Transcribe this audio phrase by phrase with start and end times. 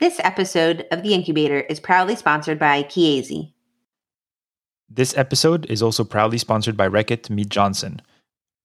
[0.00, 3.52] This episode of The Incubator is proudly sponsored by Chiesi.
[4.88, 8.00] This episode is also proudly sponsored by Reckitt Mead Johnson.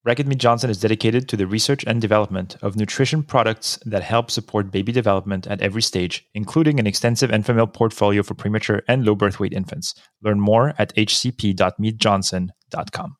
[0.08, 4.30] Reckitt Mead Johnson is dedicated to the research and development of nutrition products that help
[4.30, 9.14] support baby development at every stage, including an extensive Enfamil portfolio for premature and low
[9.14, 9.94] birth weight infants.
[10.22, 13.16] Learn more at hcp.meadjohnson.com.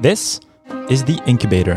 [0.00, 0.40] This
[0.88, 1.76] is The Incubator,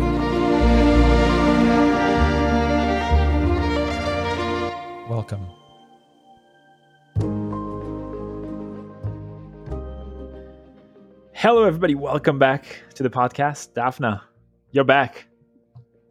[11.41, 11.95] Hello, everybody.
[11.95, 13.73] Welcome back to the podcast.
[13.73, 14.21] Daphna,
[14.69, 15.25] you're back.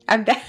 [0.08, 0.44] I'm back.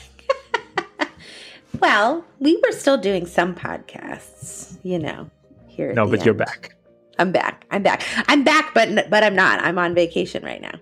[1.79, 5.29] well, we were still doing some podcasts, you know,
[5.67, 5.89] here.
[5.91, 6.75] at No, the but you're back.
[7.19, 7.67] I'm back.
[7.69, 8.01] I'm back.
[8.27, 9.59] I'm back, but but I'm not.
[9.59, 10.73] I'm on vacation right now.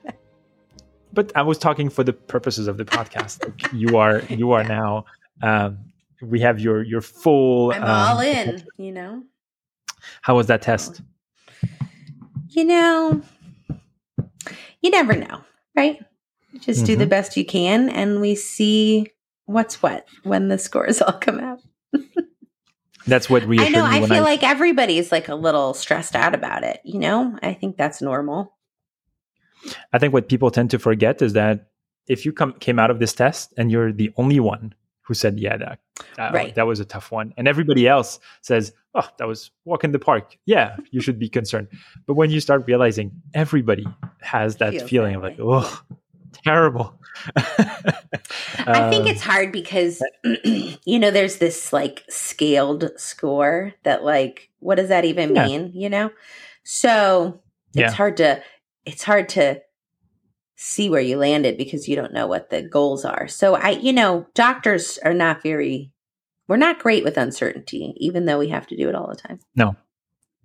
[1.13, 3.43] But I was talking for the purposes of the podcast.
[3.43, 5.07] Like, you are, you are now.
[5.43, 5.79] Um,
[6.23, 7.73] we have your your full.
[7.73, 9.25] I'm um, all in, you know.
[10.23, 11.03] How was that test?
[12.57, 13.21] You know,
[14.81, 15.43] you never know,
[15.77, 16.03] right?
[16.53, 17.11] You just do the Mhm.
[17.11, 19.09] best you can, and we see
[19.45, 21.61] what's what when the scores all come out.
[23.07, 23.85] That's what I reassured know.
[23.85, 24.21] me I feel I.
[24.21, 26.81] like everybody's like a little stressed out about it.
[26.83, 28.57] You know, I think that's normal.
[29.93, 31.69] I think what people tend to forget is that
[32.09, 34.75] if you come came out of this test and you're the only one
[35.07, 35.79] who said, "Yeah, that
[36.17, 36.55] that, Right.
[36.55, 39.99] that was a tough one," and everybody else says, "Oh, that was walk in the
[39.99, 41.69] park," yeah, you should be concerned.
[42.07, 43.87] But when you start realizing everybody
[44.21, 45.81] has that Feels feeling that of like, "Oh,
[46.45, 46.99] terrible,"
[47.37, 50.03] I think Um, it's hard because
[50.85, 55.47] you know there's this like scaled score that like what does that even Yeah.
[55.47, 55.71] mean?
[55.75, 56.11] You know,
[56.65, 57.41] so
[57.75, 57.93] it's Yeah.
[57.93, 58.43] hard to
[58.85, 59.61] it's hard to
[60.57, 63.29] see where you landed because you don't know what the goals are.
[63.29, 65.93] So I, you know, doctors are not very
[66.49, 69.41] we're not great with uncertainty, even though we have to do it all the time.
[69.55, 69.77] no.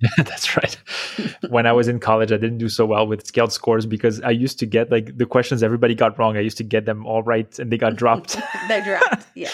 [0.18, 0.76] That's right.
[1.50, 4.32] when I was in college, I didn't do so well with scaled scores because I
[4.32, 6.38] used to get like the questions everybody got wrong.
[6.38, 8.36] I used to get them all right and they got dropped.
[8.68, 9.28] They're dropped.
[9.36, 9.52] Yeah.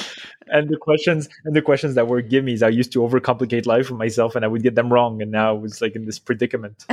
[0.48, 3.96] and the questions and the questions that were gimmies, I used to overcomplicate life for
[3.96, 6.86] myself, and I would get them wrong, and now I was like in this predicament.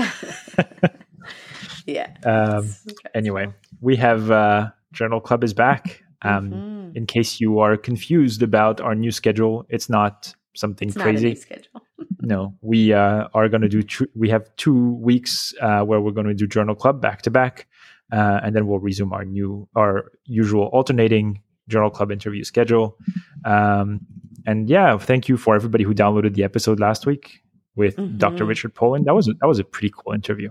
[1.98, 2.14] yeah.
[2.24, 2.68] Um,
[3.14, 3.48] anyway,
[3.80, 6.02] we have uh, Journal Club is back.
[6.22, 6.96] Um, Mhm.
[6.96, 11.10] In case you are confused about our new schedule, it's not something It's not a
[11.10, 11.34] crazy.
[11.34, 11.82] schedule.
[12.22, 13.82] no, we uh, are going to do.
[13.82, 17.30] Tr- we have two weeks uh, where we're going to do Journal Club back to
[17.30, 17.66] back,
[18.12, 22.96] uh, and then we'll resume our new, our usual alternating Journal Club interview schedule.
[23.44, 24.00] Um,
[24.46, 27.42] and yeah, thank you for everybody who downloaded the episode last week
[27.76, 28.44] with Dr.
[28.44, 28.48] Mhm.
[28.48, 29.02] Richard Polin.
[29.04, 30.50] That was that was a pretty cool interview.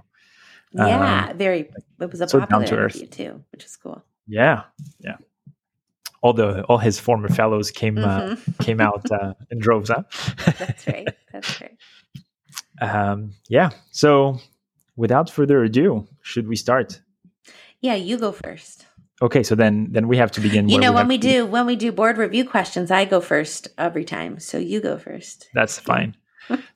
[0.74, 1.70] Yeah, very.
[2.00, 4.04] It was a so popular to interview too, which is cool.
[4.28, 4.64] Yeah,
[5.00, 5.18] yeah.
[6.22, 8.58] All the all his former fellows came uh, Mhm.
[8.66, 9.90] came out uh, in droves.
[9.90, 10.04] Huh?
[10.58, 11.08] That's right.
[11.32, 11.78] That's right.
[12.82, 13.70] um, yeah.
[13.92, 14.40] So,
[14.96, 17.02] without further ado, should we start?
[17.82, 18.86] Yeah, you go first.
[19.22, 20.70] Okay, so then then we have to begin.
[20.70, 24.04] You know, when we do when we do board review questions, I go first every
[24.06, 24.40] time.
[24.40, 25.50] So you go first.
[25.54, 26.16] That's fine.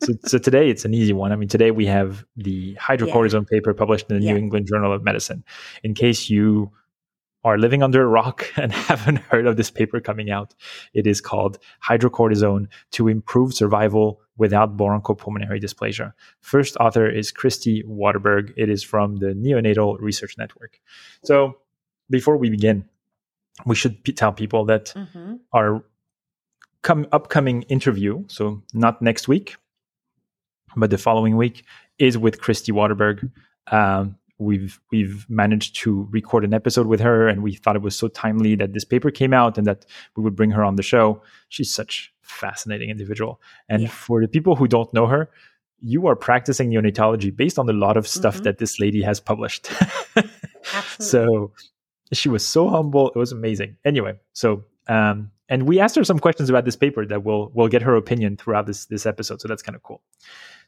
[0.02, 1.32] So, so today it's an easy one.
[1.32, 4.34] I mean, today we have the hydrocortisone paper published in the Yeah.
[4.34, 5.44] New England Journal of Medicine.
[5.84, 6.72] In case you
[7.44, 10.54] are living under a rock and haven't heard of this paper coming out,
[10.94, 11.58] it is called
[11.88, 16.14] Hydrocortisone to Improve Survival Without Bronchopulmonary Dysplasia.
[16.42, 18.54] First author is Kristi Watterberg.
[18.58, 20.80] It is from the Neonatal Research Network.
[21.24, 21.58] So,
[22.10, 22.86] before we begin,
[23.66, 25.84] we should p- tell people that hmm our
[26.88, 28.44] come upcoming interview, so
[28.74, 29.56] not next week,
[30.76, 31.58] but the following week,
[32.00, 33.18] is with Kristi Watterberg.
[33.78, 37.96] Um, we've we've managed to record an episode with her, and we thought it was
[38.04, 39.86] so timely that this paper came out and that
[40.16, 41.22] we would bring her on the show.
[41.50, 43.34] She's such a fascinating individual,
[43.70, 43.90] and Yeah.
[44.06, 45.30] for the people who don't know her.
[45.80, 48.44] You are practicing neonatology based on a lot of stuff Mhm.
[48.46, 49.70] that this lady has published.
[51.00, 51.52] So
[52.14, 53.10] she was so humble.
[53.16, 53.78] It was amazing.
[53.86, 57.68] Anyway, so um, and we asked her some questions about this paper that will will
[57.68, 59.42] get her opinion throughout this this episode.
[59.42, 60.02] So that's kind of cool.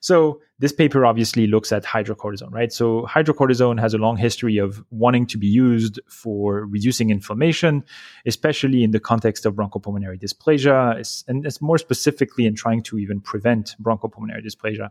[0.02, 2.72] So this paper obviously looks at hydrocortisone, right?
[2.72, 7.84] So hydrocortisone has a long history of wanting to be used for reducing inflammation,
[8.26, 13.20] especially in the context of bronchopulmonary dysplasia, and it's more specifically in trying to even
[13.20, 14.90] prevent bronchopulmonary dysplasia.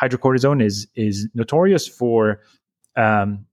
[0.00, 2.42] Hydrocortisone is is notorious for
[2.96, 3.46] um,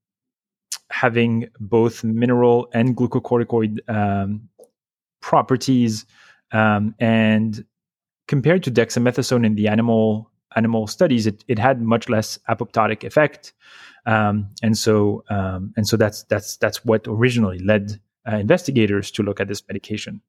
[0.91, 4.48] having both mineral and glucocorticoid um,
[5.21, 6.05] properties,
[6.51, 7.65] um, and
[8.27, 13.53] compared to dexamethasone in the animal animal studies, it, it had much less apoptotic effect,
[14.05, 19.23] um, and so um, and so that's that's that's what originally led uh, investigators to
[19.23, 20.21] look at this medication.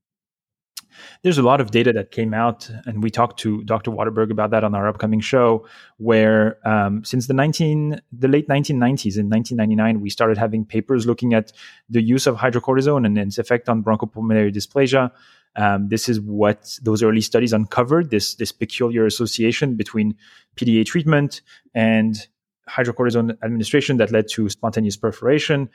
[1.23, 3.91] There's a lot of data that came out, and we talked to Dr.
[3.91, 5.67] Watterberg about that on our upcoming show.
[5.99, 11.35] Where um, since the 19 the late 1990s, in 1999, we started having papers looking
[11.35, 11.53] at
[11.89, 15.11] the use of hydrocortisone and its effect on bronchopulmonary dysplasia.
[15.57, 20.17] Um, this is what those early studies uncovered this this peculiar association between
[20.57, 21.43] PDA treatment
[21.75, 22.29] and
[22.69, 25.69] hydrocortisone administration that led to spontaneous perforation.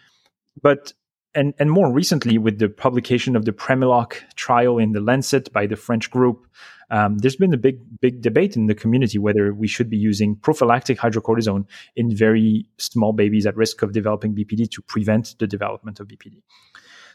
[0.62, 0.94] But
[1.36, 5.68] and, and more recently, with the publication of the Premiloc trial in the Lancet by
[5.68, 6.48] the French group,
[6.92, 10.36] um, there's been a big, big debate in the community whether we should be using
[10.36, 11.66] prophylactic hydrocortisone
[11.96, 16.42] in very small babies at risk of developing BPD to prevent the development of BPD.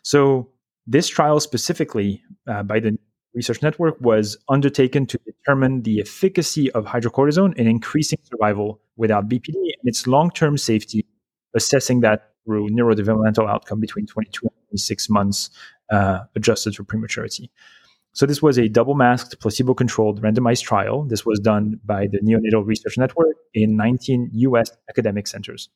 [0.02, 0.50] So,
[0.86, 2.98] this trial specifically uh, by the
[3.34, 9.54] Research Network was undertaken to determine the efficacy of hydrocortisone in increasing survival without BPD
[9.54, 11.06] and its long term safety,
[11.54, 15.50] assessing that through neurodevelopmental outcome between 22 and 26 months,
[15.90, 17.50] uh, adjusted for prematurity.
[18.12, 21.04] So this was a double-masked, placebo-controlled, randomized trial.
[21.04, 24.72] This was done by the Neonatal Research Network in 19 U.S.
[24.88, 25.68] academic centers.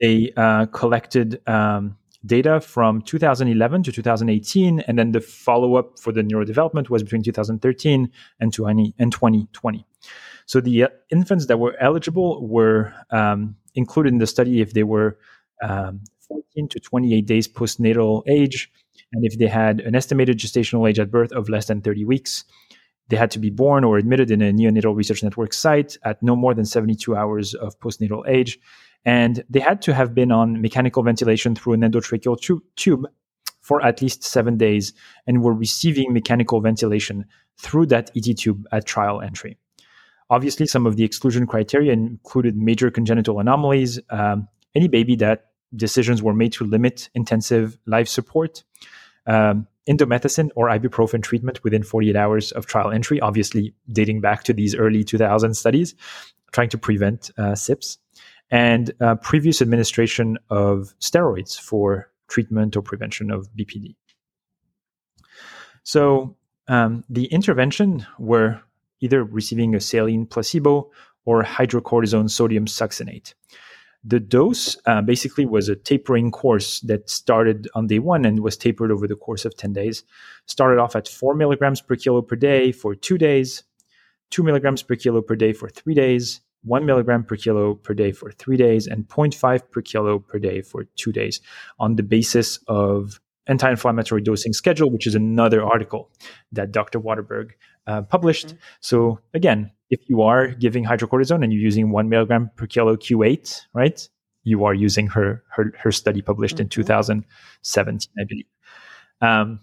[0.00, 6.22] They uh, collected um, data from 2011 to 2018, and then the follow-up for the
[6.22, 9.86] neurodevelopment was between 2013 and 2020.
[10.46, 14.84] So the uh, infants that were eligible were um, included in the study if they
[14.84, 15.18] were
[15.62, 18.70] um, 14 to 28 days postnatal age,
[19.12, 22.44] and if they had an estimated gestational age at birth of less than 30 weeks.
[23.08, 26.34] They had to be born or admitted in a neonatal research network site at no
[26.34, 28.58] more than 72 hours of postnatal age.
[29.04, 33.06] And they had to have been on mechanical ventilation through an endotracheal tu- tube
[33.60, 34.92] for at least seven days
[35.26, 37.24] and were receiving mechanical ventilation
[37.58, 39.56] through that ET tube at trial entry.
[40.28, 46.22] Obviously, some of the exclusion criteria included major congenital anomalies, um, any baby that decisions
[46.22, 48.64] were made to limit intensive life support,
[49.26, 54.52] um, indomethacin or ibuprofen treatment within 48 hours of trial entry, obviously dating back to
[54.52, 55.94] these early 2000 studies,
[56.52, 57.98] trying to prevent uh, SIPS,
[58.50, 63.94] and uh, previous administration of steroids for treatment or prevention of BPD.
[65.82, 66.36] So
[66.68, 68.60] um, the intervention were
[69.00, 70.90] either receiving a saline placebo
[71.24, 73.34] or hydrocortisone sodium succinate.
[74.04, 78.56] The dose uh, basically was a tapering course that started on day one and was
[78.56, 80.04] tapered over the course of 10 days.
[80.46, 83.64] Started off at 4 milligrams per kilo per day for two days,
[84.30, 88.12] 2 milligrams per kilo per day for three days, 1 milligram per kilo per day
[88.12, 91.40] for three days, and 0.5 per kilo per day for two days
[91.80, 96.10] on the basis of anti inflammatory dosing schedule, which is another article
[96.52, 97.00] that Dr.
[97.00, 97.50] Watterberg
[97.86, 98.48] uh, published.
[98.48, 98.56] Mm-hmm.
[98.80, 103.60] So again, if you are giving hydrocortisone and you're using one milligram per kilo Q8,
[103.74, 104.08] right?
[104.44, 106.62] You are using her her, her study published mm-hmm.
[106.62, 108.46] in 2017, I believe.
[109.20, 109.60] Um,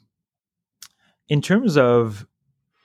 [1.29, 2.25] in terms of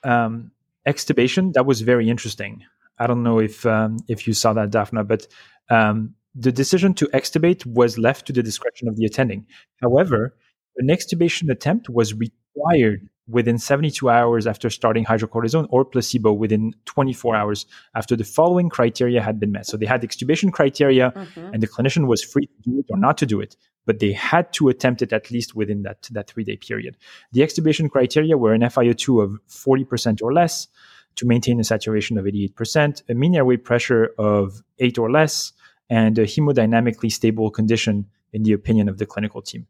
[0.04, 0.52] um,
[0.86, 2.64] extubation, that was very interesting.
[2.98, 5.26] I don't know if um, if you saw that, Daphna, but
[5.70, 9.46] um, the decision to extubate was left to the discretion of the attending.
[9.82, 10.36] However,
[10.76, 17.36] an extubation attempt was required within 72 hours after starting hydrocortisone or placebo within 24
[17.36, 19.66] hours after the following criteria had been met.
[19.66, 21.52] So they had extubation criteria mm-hmm.
[21.52, 24.12] and the clinician was free to do it or not to do it, but they
[24.12, 26.96] had to attempt it at least within that, that three day period.
[27.32, 30.68] The extubation criteria were an FiO2 of 40% or less
[31.16, 35.52] to maintain a saturation of 88%, a mean airway pressure of eight or less,
[35.90, 39.66] and a hemodynamically stable condition in the opinion of the clinical team.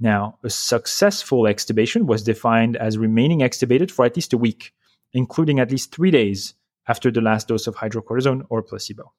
[0.00, 4.72] Now, a successful extubation was defined as remaining extubated for at least a week,
[5.12, 6.54] including at least three days
[6.86, 9.12] after the last dose of hydrocortisone or placebo.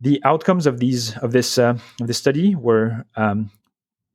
[0.00, 3.50] The outcomes of these of this uh, of this study were um,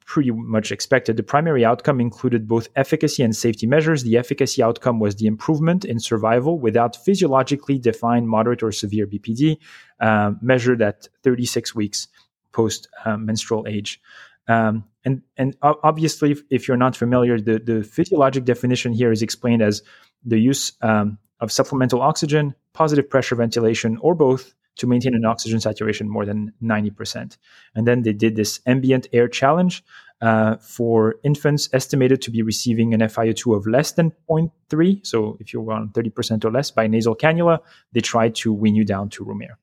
[0.06, 1.18] pretty much expected.
[1.18, 4.04] The primary outcome included both efficacy and safety measures.
[4.04, 9.58] The efficacy outcome was the improvement in survival without physiologically defined moderate or severe BPD,
[10.00, 12.08] uh, measured at 36 weeks
[12.52, 14.00] post uh, menstrual age.
[14.48, 19.22] Um, and and obviously, if, if, you're not familiar, the, the physiologic definition here is
[19.22, 19.82] explained as
[20.24, 25.60] the use um, of supplemental oxygen, positive pressure ventilation, or both to maintain an oxygen
[25.60, 27.38] saturation more than 90%.
[27.76, 29.84] And then they did this ambient air challenge
[30.22, 35.06] uh, for infants estimated to be receiving an FiO2 of less than 0.3.
[35.06, 37.60] So if you're on 30% or less by nasal cannula,
[37.92, 39.58] they tried to wean you down to room air.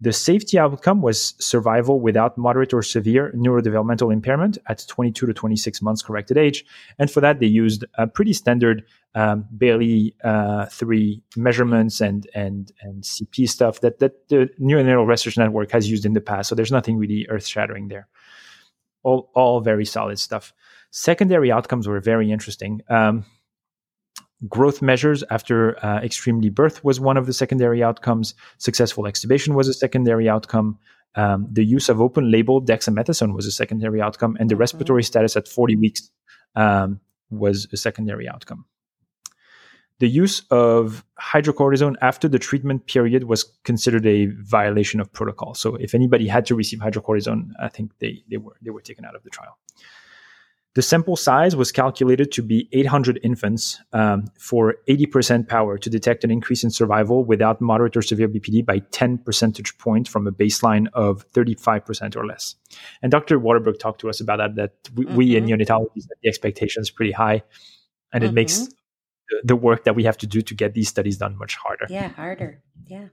[0.00, 5.82] The safety outcome was survival without moderate or severe neurodevelopmental impairment at 22 to 26
[5.82, 6.64] months corrected age.
[7.00, 8.84] And for that, they used a pretty standard
[9.16, 15.36] um, Bayley uh, three measurements and and and CP stuff that that the neural research
[15.36, 16.48] network has used in the past.
[16.48, 18.06] So there's nothing really earth shattering there.
[19.02, 20.52] All all very solid stuff.
[20.90, 22.82] Secondary outcomes were very interesting.
[22.88, 23.24] Um,
[24.46, 28.34] growth measures after uh, extremely birth was one of the secondary outcomes.
[28.58, 30.78] Successful extubation was a secondary outcome.
[31.14, 34.60] Um, the use of open label dexamethasone was a secondary outcome, and the mm-hmm.
[34.60, 36.10] respiratory status at 40 weeks
[36.54, 38.64] um, was a secondary outcome.
[40.00, 45.54] The use of hydrocortisone after the treatment period was considered a violation of protocol.
[45.54, 49.04] So, if anybody had to receive hydrocortisone, I think they, they were they were taken
[49.04, 49.58] out of the trial.
[50.78, 56.22] The sample size was calculated to be 800 infants um, for 80% power to detect
[56.22, 60.30] an increase in survival without moderate or severe BPD by 10 percentage points from a
[60.30, 62.54] baseline of 35% or less.
[63.02, 63.40] And Dr.
[63.40, 65.16] Watterberg talked to us about that, that we, mm-hmm.
[65.16, 65.54] we in mm-hmm.
[65.54, 67.42] neonatology set the expectations pretty high.
[68.12, 68.30] And mm-hmm.
[68.30, 69.46] it makes mm-hmm.
[69.48, 71.88] the work that we have to do to get these studies done much harder.
[71.90, 72.62] Yeah, harder.
[72.86, 73.08] Yeah.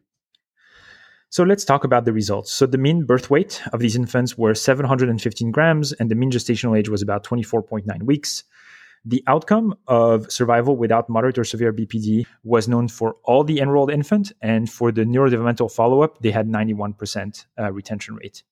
[1.35, 2.53] So let's talk about the results.
[2.53, 6.79] So the mean birth weight of these infants were 715 grams, and the mean gestational
[6.79, 8.45] age was about 24.9 weeks.
[9.03, 13.91] The outcome of survival without moderate or severe BPD was known for all the enrolled
[13.91, 18.43] infant, and for the neurodevelopmental follow-up, they had 91% uh, retention rate.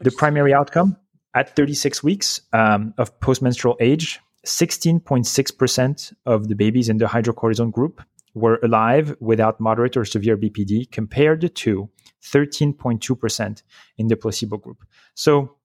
[0.00, 0.98] The primary outcome
[1.32, 8.02] at 36 weeks um, of postmenstrual age, 16.6% of the babies in the hydrocortisone group
[8.34, 11.90] were alive without moderate or severe BPD compared to
[12.22, 13.62] 13.2%
[13.98, 14.84] in the placebo group.
[15.14, 15.56] So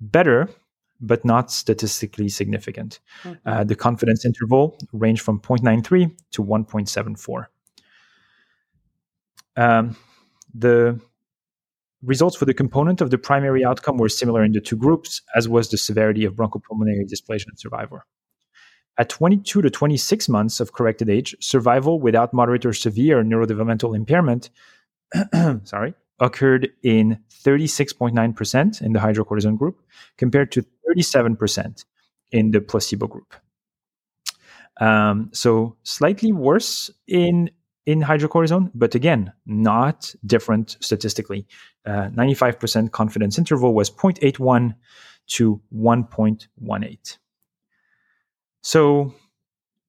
[0.00, 0.48] better,
[1.00, 3.00] but not statistically significant.
[3.22, 3.48] Mm-hmm.
[3.48, 7.46] Uh, the confidence interval ranged from 0.93 to 1.74.
[9.56, 9.96] Um,
[10.54, 11.00] the
[12.02, 15.48] results for the component of the primary outcome were similar in the two groups, as
[15.48, 18.06] was the severity of bronchopulmonary dysplasia and survivor.
[18.98, 24.50] At 22 to 26 months of corrected age, survival without moderate or severe neurodevelopmental impairment
[25.64, 29.80] sorry, occurred in 36.9% in the hydrocortisone group
[30.16, 31.84] compared to 37%
[32.32, 33.34] in the placebo group.
[34.80, 37.50] Um, so slightly worse in
[37.86, 41.46] in hydrocortisone, but again, not different statistically.
[41.86, 44.74] Uh, 95% confidence interval was 0.81
[45.28, 47.18] to 1.18.
[48.68, 49.14] So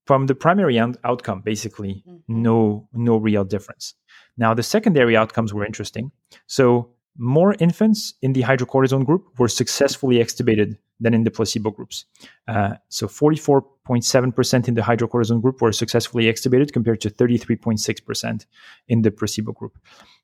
[0.07, 2.43] from the primary outcome, basically, mm-hmm.
[2.43, 3.93] no no real difference.
[4.37, 6.11] Now the secondary outcomes were interesting.
[6.47, 6.63] So
[7.17, 12.05] more infants in the hydrocortisone group were successfully extubated than in the placebo groups.
[12.47, 18.45] Uh, so 44.7% in the hydrocortisone group were successfully extubated compared to 33.6%
[18.87, 19.77] in the placebo group.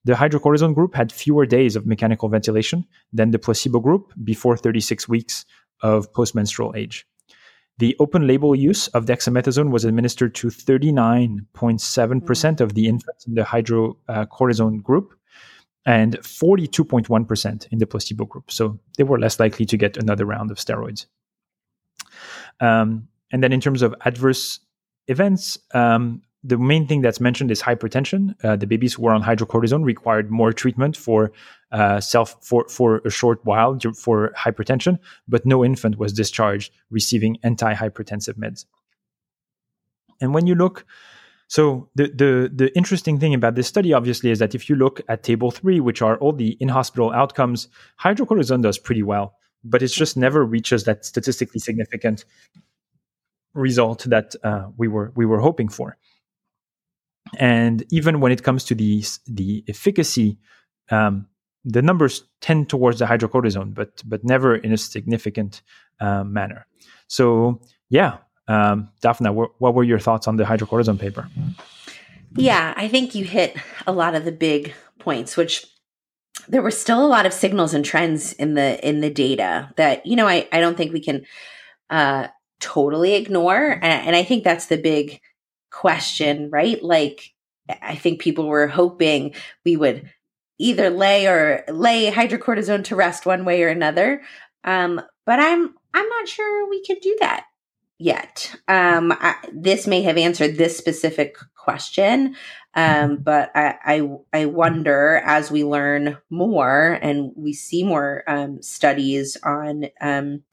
[0.05, 5.09] The hydrocortisone group had fewer days of mechanical ventilation than the placebo group before 36
[5.09, 5.45] weeks
[5.81, 7.05] of postmenstrual age.
[7.77, 12.61] The open label use of dexamethasone was administered to 39.7% mm.
[12.61, 15.13] of the infants in the hydrocortisone group
[15.85, 18.51] and 42.1% in the placebo group.
[18.51, 21.05] So they were less likely to get another round of steroids.
[22.59, 24.59] Um, and then in terms of adverse
[25.07, 28.35] events, um, the main thing that's mentioned is hypertension.
[28.43, 31.31] Uh, the babies who were on hydrocortisone required more treatment for
[31.71, 37.37] uh, self for for a short while for hypertension, but no infant was discharged receiving
[37.43, 38.65] antihypertensive meds.
[40.21, 40.85] And when you look,
[41.47, 45.01] so the the the interesting thing about this study, obviously, is that if you look
[45.09, 47.67] at table three, which are all the in hospital outcomes,
[48.01, 52.25] hydrocortisone does pretty well, but it just never reaches that statistically significant
[53.53, 55.97] result that uh, we were we were hoping for.
[57.37, 60.37] And even when it comes to the the efficacy,
[60.91, 61.27] um,
[61.63, 65.61] the numbers tend towards the hydrocortisone, but but never in a significant
[65.99, 66.67] uh, manner.
[67.07, 68.17] So yeah,
[68.47, 71.27] um, Daphna, wh- what were your thoughts on the hydrocortisone paper?
[72.35, 73.55] Yeah, I think you hit
[73.87, 75.65] a lot of the big points, which
[76.47, 80.05] there were still a lot of signals and trends in the in the data that
[80.05, 81.25] you know I I don't think we can
[81.89, 82.27] uh,
[82.59, 85.21] totally ignore, and, and I think that's the big
[85.75, 86.81] question, right?
[86.81, 87.33] Like,
[87.81, 90.09] I think people were hoping we would
[90.57, 94.21] either lay or lay hydrocortisone to rest one way or another.
[94.63, 97.45] Um, but I'm I'm not sure we could do that
[97.97, 98.55] yet.
[98.67, 102.35] Um, I, this may have answered this specific question,
[102.73, 108.61] um, but I, I, I wonder as we learn more and we see more um,
[108.61, 110.43] studies on um,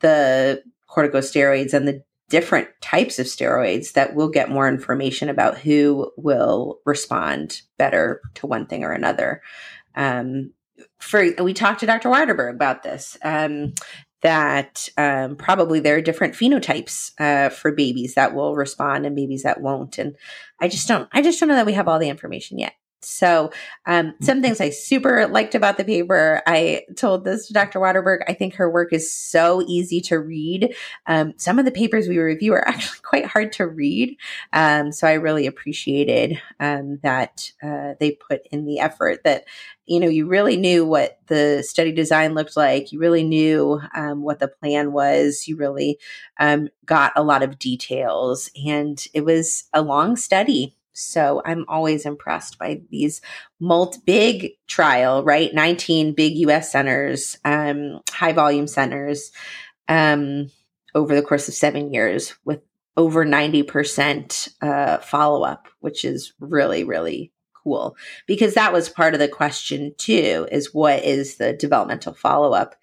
[0.00, 6.10] the corticosteroids and the different types of steroids that we'll get more information about who
[6.16, 9.42] will respond better to one thing or another.
[9.94, 10.52] Um,
[10.98, 12.08] for we talked to Dr.
[12.08, 13.16] Watterberg about this.
[13.22, 13.74] Um,
[14.22, 19.42] that um, probably there are different phenotypes uh, for babies that will respond and babies
[19.42, 20.16] that won't, and
[20.60, 21.08] I just don't.
[21.12, 22.72] I just don't know that we have all the information yet.
[23.02, 23.50] So,
[23.86, 26.42] um, some things I super liked about the paper.
[26.46, 27.78] I told this to Dr.
[27.78, 28.20] Watterberg.
[28.26, 30.74] I think her work is so easy to read.
[31.06, 34.16] Um, some of the papers we review are actually quite hard to read.
[34.52, 39.44] Um, so I really appreciated um, that uh, they put in the effort that
[39.84, 42.92] you know you really knew what the study design looked like.
[42.92, 45.46] You really knew um, what the plan was.
[45.46, 45.98] You really
[46.40, 52.06] um, got a lot of details, and it was a long study so I'm always
[52.06, 53.20] impressed by these
[53.60, 55.52] multi big trial, right?
[55.54, 59.30] 19 big US centers, um, high volume centers,
[59.88, 60.50] um,
[60.94, 62.60] over the course of seven years with
[62.96, 67.30] over 90% uh, follow up, which is really, really
[67.62, 72.52] cool because that was part of the question too is what is the developmental follow
[72.52, 72.76] up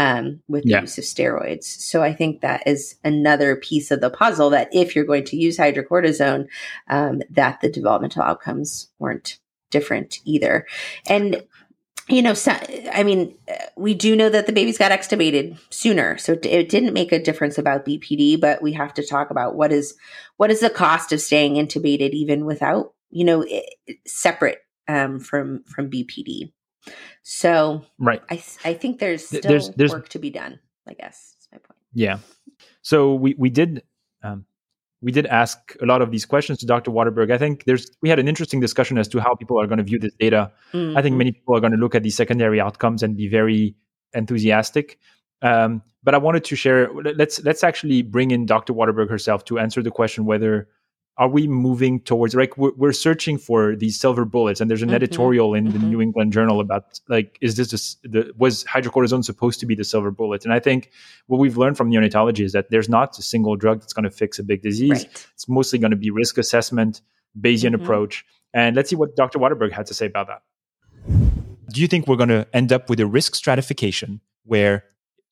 [0.00, 1.64] um, with the use of steroids.
[1.64, 5.36] So I think that is another piece of the puzzle that if you're going to
[5.36, 6.46] use hydrocortisone,
[6.88, 9.38] um, that the developmental outcomes weren't
[9.70, 10.66] different either.
[11.06, 11.44] And
[12.08, 12.52] you know, so,
[12.92, 13.36] I mean,
[13.76, 17.56] we do know that the babies got extubated sooner, so it didn't make a difference
[17.56, 18.40] about BPD.
[18.40, 19.94] But we have to talk about what is
[20.38, 23.44] what is the cost of staying intubated even without, you know,
[24.06, 26.50] separate um, from from BPD.
[27.22, 30.58] So right, I I think there's still there's, there's, work to be done.
[30.88, 31.78] I guess is my point.
[31.94, 32.18] Yeah.
[32.82, 33.82] So we we did
[34.22, 34.44] um,
[35.02, 36.90] we did ask a lot of these questions to Dr.
[36.90, 37.32] Watterberg.
[37.32, 39.84] I think there's we had an interesting discussion as to how people are going to
[39.84, 40.52] view this data.
[40.72, 40.96] Mm-hmm.
[40.96, 41.18] I think mm-hmm.
[41.18, 43.74] many people are going to look at these secondary outcomes and be very
[44.14, 44.98] enthusiastic.
[45.42, 46.90] Um, but I wanted to share.
[46.92, 48.72] Let's let's actually bring in Dr.
[48.72, 50.68] Watterberg herself to answer the question whether
[51.16, 54.88] are we moving towards like we're, we're searching for these silver bullets and there's an
[54.88, 54.96] mm-hmm.
[54.96, 55.78] editorial in mm-hmm.
[55.78, 59.84] the new england journal about like is this the was hydrocortisone supposed to be the
[59.84, 60.90] silver bullet and i think
[61.26, 64.10] what we've learned from neonatology is that there's not a single drug that's going to
[64.10, 65.26] fix a big disease right.
[65.34, 67.02] it's mostly going to be risk assessment
[67.38, 67.82] bayesian mm-hmm.
[67.82, 70.42] approach and let's see what dr watterberg had to say about that
[71.72, 74.84] do you think we're going to end up with a risk stratification where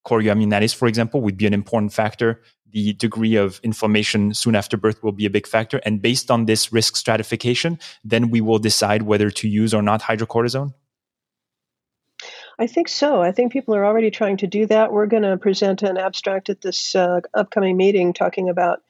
[0.06, 2.40] chorioamnionitis, for example, would be an important factor.
[2.70, 5.80] The degree of inflammation soon after birth will be a big factor.
[5.84, 10.02] And based on this risk stratification, then we will decide whether to use or not
[10.02, 10.74] hydrocortisone?
[12.58, 13.22] I think so.
[13.22, 14.92] I think people are already trying to do that.
[14.92, 18.80] We're going to present an abstract at this uh, upcoming meeting talking about,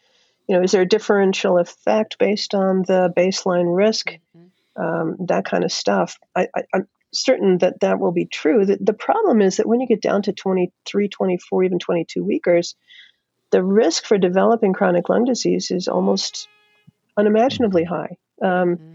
[0.49, 4.83] you know, is there a differential effect based on the baseline risk, mm-hmm.
[4.83, 6.19] um, that kind of stuff.
[6.35, 6.79] I, I,
[7.13, 8.67] certain that that will be true.
[8.67, 12.75] The, the problem is that when you get down to 23, 24, even 22 weekers,
[13.51, 16.49] the risk for developing chronic lung disease is almost
[17.17, 17.95] unimaginably mm-hmm.
[17.95, 18.17] high.
[18.43, 18.95] Um, mm-hmm.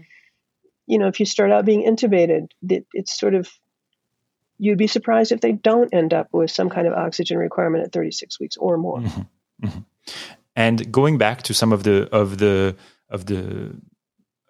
[0.86, 3.50] You know, if you start out being intubated, it, it's sort of
[4.58, 7.92] you'd be surprised if they don't end up with some kind of oxygen requirement at
[7.92, 8.98] 36 weeks or more.
[8.98, 9.66] Mm-hmm.
[9.66, 9.80] Mm-hmm.
[10.56, 12.76] And going back to some of the of the
[13.08, 13.74] of the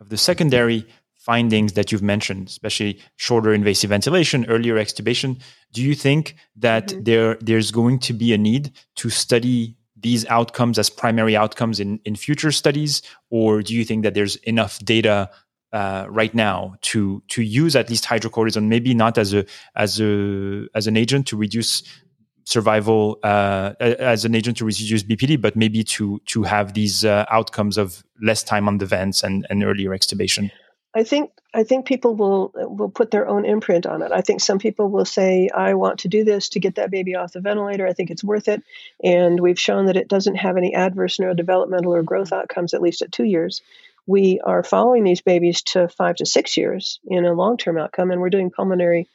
[0.00, 0.87] of the secondary
[1.25, 5.41] findings that you've mentioned, especially shorter invasive ventilation, earlier extubation,
[5.73, 7.03] do you think that mm-hmm.
[7.05, 11.99] there there's going to be a need to study these outcomes as primary outcomes in,
[12.05, 15.31] in future studies, or do you think that there's enough data
[15.73, 20.67] uh, right now to to use at least hydrocortisone, maybe not as a as a
[20.75, 21.83] as an agent to reduce
[22.45, 27.25] survival uh, as an agent to reduce BPD, but maybe to to have these uh,
[27.31, 30.51] outcomes of less time on the vents and, and earlier extubation?
[30.94, 34.12] I think I think people will will put their own imprint on it.
[34.12, 37.16] I think some people will say, "I want to do this to get that baby
[37.16, 37.87] off the ventilator.
[37.87, 38.62] I think it's worth it,"
[39.02, 43.02] and we've shown that it doesn't have any adverse neurodevelopmental or growth outcomes, at least
[43.02, 43.61] at two years.
[44.07, 48.11] We are following these babies to five to six years in a long term outcome,
[48.11, 49.09] and we're doing pulmonary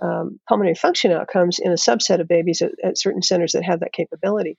[0.00, 3.80] um, pulmonary function outcomes in a subset of babies at, at certain centers that have
[3.80, 4.58] that capability.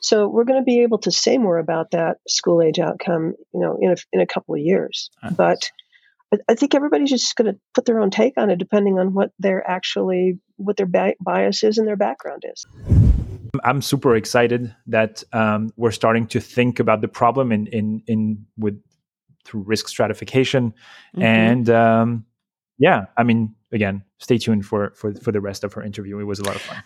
[0.00, 3.60] So we're going to be able to say more about that school age outcome, you
[3.60, 5.10] know, in a, in a couple of years.
[5.36, 5.70] But
[6.48, 9.32] I think everybody's just going to put their own take on it, depending on what
[9.38, 12.66] they're actually, what their bi- bias is and their background is.
[13.64, 18.46] I'm super excited that um, we're starting to think about the problem in in in
[18.56, 18.82] with
[19.44, 20.70] through risk stratification,
[21.14, 21.22] mm-hmm.
[21.22, 22.24] and um,
[22.78, 26.18] yeah, I mean, again, stay tuned for for for the rest of her interview.
[26.18, 26.82] It was a lot of fun.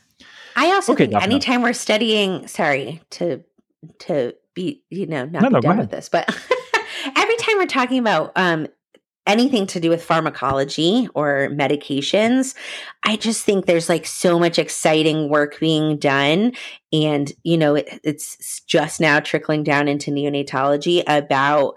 [0.56, 3.44] I also okay, think anytime we're studying, sorry to
[4.00, 6.28] to be you know not no, be no, done with this, but
[7.16, 8.66] every time we're talking about um,
[9.26, 12.54] anything to do with pharmacology or medications,
[13.02, 16.52] I just think there's like so much exciting work being done.
[16.92, 21.74] And, you know, it, it's just now trickling down into neonatology about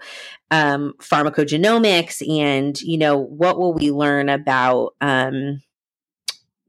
[0.50, 5.62] um, pharmacogenomics and, you know, what will we learn about um,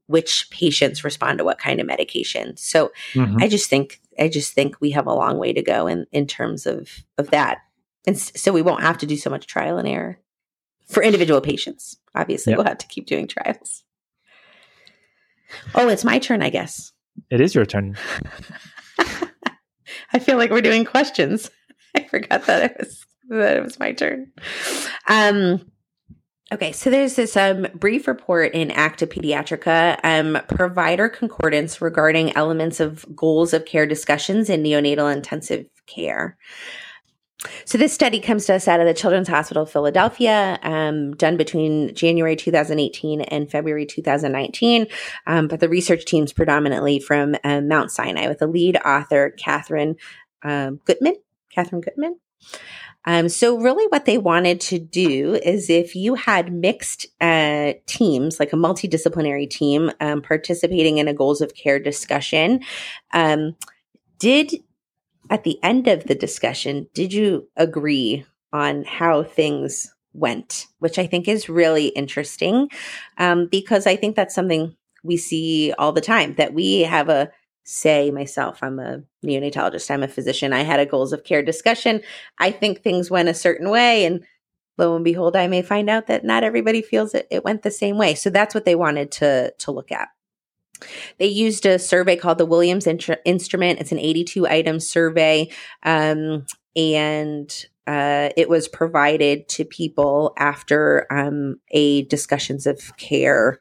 [0.07, 2.57] which patients respond to what kind of medication.
[2.57, 3.37] So mm-hmm.
[3.39, 6.27] I just think, I just think we have a long way to go in, in
[6.27, 7.59] terms of, of that.
[8.05, 10.19] And so we won't have to do so much trial and error
[10.91, 11.97] for individual patients.
[12.13, 12.57] Obviously, yep.
[12.57, 13.83] we'll have to keep doing trials.
[15.75, 16.91] Oh, it's my turn, I guess.
[17.29, 17.97] It is your turn.
[20.13, 21.49] I feel like we're doing questions.
[21.95, 24.31] I forgot that it was that it was my turn.
[25.07, 25.71] Um,
[26.53, 32.79] okay, so there's this um, brief report in Acta Paediatrica, um, provider concordance regarding elements
[32.79, 36.37] of goals of care discussions in neonatal intensive care.
[37.65, 41.37] So this study comes to us out of the Children's Hospital of Philadelphia, um, done
[41.37, 44.87] between January 2018 and February 2019.
[45.25, 49.95] Um, but the research team's predominantly from uh, Mount Sinai, with the lead author Catherine
[50.43, 51.15] um, Gutman.
[51.49, 52.17] Catherine Gutman.
[53.05, 58.39] Um, so really what they wanted to do is if you had mixed uh, teams,
[58.39, 62.61] like a multidisciplinary team um, participating in a goals of care discussion,
[63.13, 63.55] um,
[64.19, 64.53] did
[65.31, 70.67] at the end of the discussion, did you agree on how things went?
[70.79, 72.69] Which I think is really interesting
[73.17, 77.31] um, because I think that's something we see all the time that we have a
[77.63, 82.01] say myself i'm a neonatologist i'm a physician i had a goals of care discussion
[82.39, 84.25] i think things went a certain way and
[84.79, 87.69] lo and behold i may find out that not everybody feels it, it went the
[87.69, 90.07] same way so that's what they wanted to to look at
[91.17, 93.79] they used a survey called the Williams Instrument.
[93.79, 95.49] It's an 82 item survey.
[95.83, 103.59] Um, and uh, it was provided to people after um, a discussions of care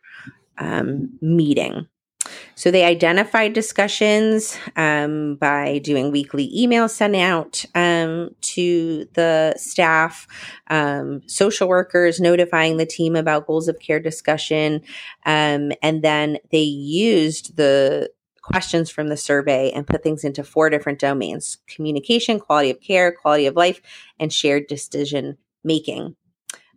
[0.59, 1.87] um, meeting.
[2.61, 10.27] So they identified discussions um, by doing weekly emails sent out um, to the staff,
[10.66, 14.83] um, social workers notifying the team about goals of care discussion,
[15.25, 18.11] um, and then they used the
[18.42, 23.11] questions from the survey and put things into four different domains communication, quality of care,
[23.11, 23.81] quality of life,
[24.18, 26.14] and shared decision making.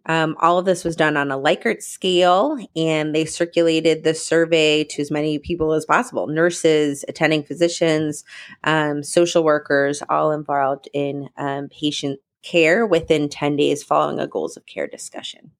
[0.05, 4.83] Um, all of this was done on a Likert scale, and they circulated the survey
[4.85, 8.23] to as many people as possible nurses, attending physicians,
[8.63, 14.57] um, social workers, all involved in um, patient care within 10 days following a goals
[14.57, 15.51] of care discussion.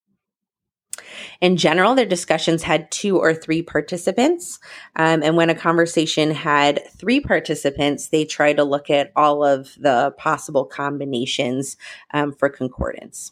[1.41, 4.60] In general, their discussions had two or three participants.
[4.95, 9.73] Um, and when a conversation had three participants, they tried to look at all of
[9.79, 11.77] the possible combinations
[12.13, 13.32] um, for concordance.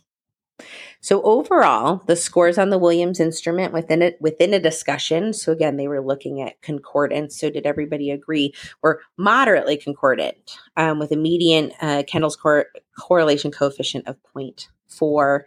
[1.00, 5.34] So overall, the scores on the Williams instrument within it within a discussion.
[5.34, 7.40] So again, they were looking at concordance.
[7.40, 8.54] So did everybody agree?
[8.82, 12.68] Were moderately concordant um, with a median uh, Kendall's cor-
[13.00, 15.42] correlation coefficient of 0.4,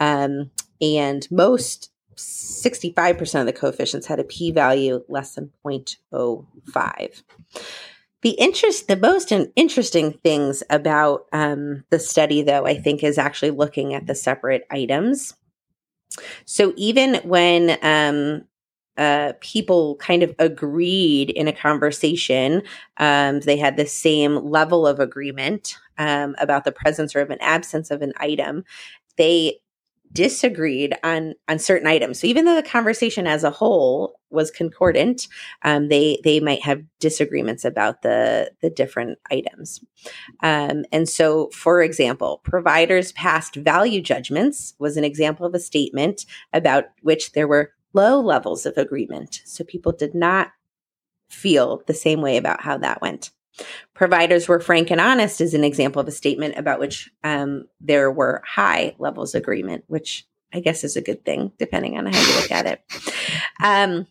[0.00, 0.50] um,
[0.80, 7.22] and most 65% of the coefficients had a p-value less than 0.05
[8.26, 13.52] the interest the most interesting things about um, the study though i think is actually
[13.52, 15.36] looking at the separate items.
[16.44, 18.42] So even when um,
[18.96, 22.62] uh, people kind of agreed in a conversation
[22.96, 27.40] um, they had the same level of agreement um, about the presence or of an
[27.40, 28.64] absence of an item
[29.18, 29.60] they
[30.16, 32.20] disagreed on on certain items.
[32.20, 35.28] So even though the conversation as a whole was concordant,
[35.62, 39.80] um, they they might have disagreements about the the different items.
[40.42, 46.24] Um, and so, for example, providers' past value judgments was an example of a statement
[46.52, 49.42] about which there were low levels of agreement.
[49.44, 50.52] So people did not
[51.28, 53.30] feel the same way about how that went.
[53.94, 58.10] Providers were frank and honest is an example of a statement about which um, there
[58.10, 62.18] were high levels of agreement, which I guess is a good thing, depending on how
[62.18, 62.82] you look at it.
[63.62, 64.06] Um,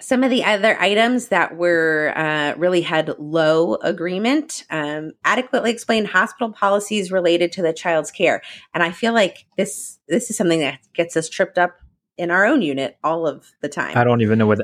[0.00, 6.08] some of the other items that were uh, really had low agreement um, adequately explained
[6.08, 8.42] hospital policies related to the child's care,
[8.72, 11.78] and I feel like this this is something that gets us tripped up
[12.16, 13.96] in our own unit all of the time.
[13.96, 14.60] I don't even know what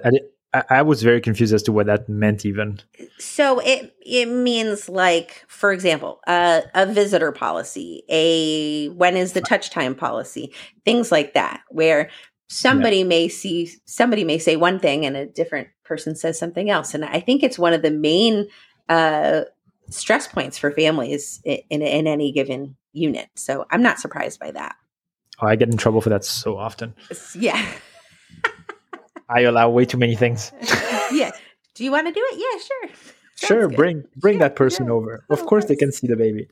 [0.53, 2.81] I, I was very confused as to what that meant even.
[3.19, 9.41] So it it means like, for example, uh, a visitor policy, a when is the
[9.41, 10.53] touch time policy,
[10.85, 12.11] things like that, where
[12.49, 13.05] somebody yeah.
[13.05, 16.95] may see somebody may say one thing and a different person says something else.
[16.95, 18.49] And i think it's one of the main
[18.89, 19.43] uh,
[19.89, 23.29] stress points for families in, in, in any given unit.
[23.37, 24.75] So i'm not surprised by that.
[25.41, 26.95] Oh, i get in trouble for that so often.
[27.35, 27.65] Yeah
[29.31, 30.53] i allow way too many things
[31.13, 31.31] yeah
[31.75, 32.97] do you want to do it yeah sure
[33.37, 33.77] Sounds sure good.
[33.77, 36.49] bring bring sure, that person over of, course they can see the baby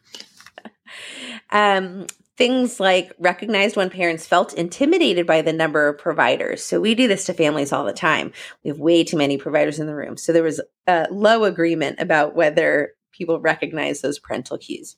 [1.51, 2.07] um
[2.39, 6.63] Things like recognized when parents felt intimidated by the number of providers.
[6.63, 8.33] So we do this to families all the time.
[8.63, 10.17] We have way too many providers in the room.
[10.17, 14.97] So there was a low agreement about whether people recognize those parental cues.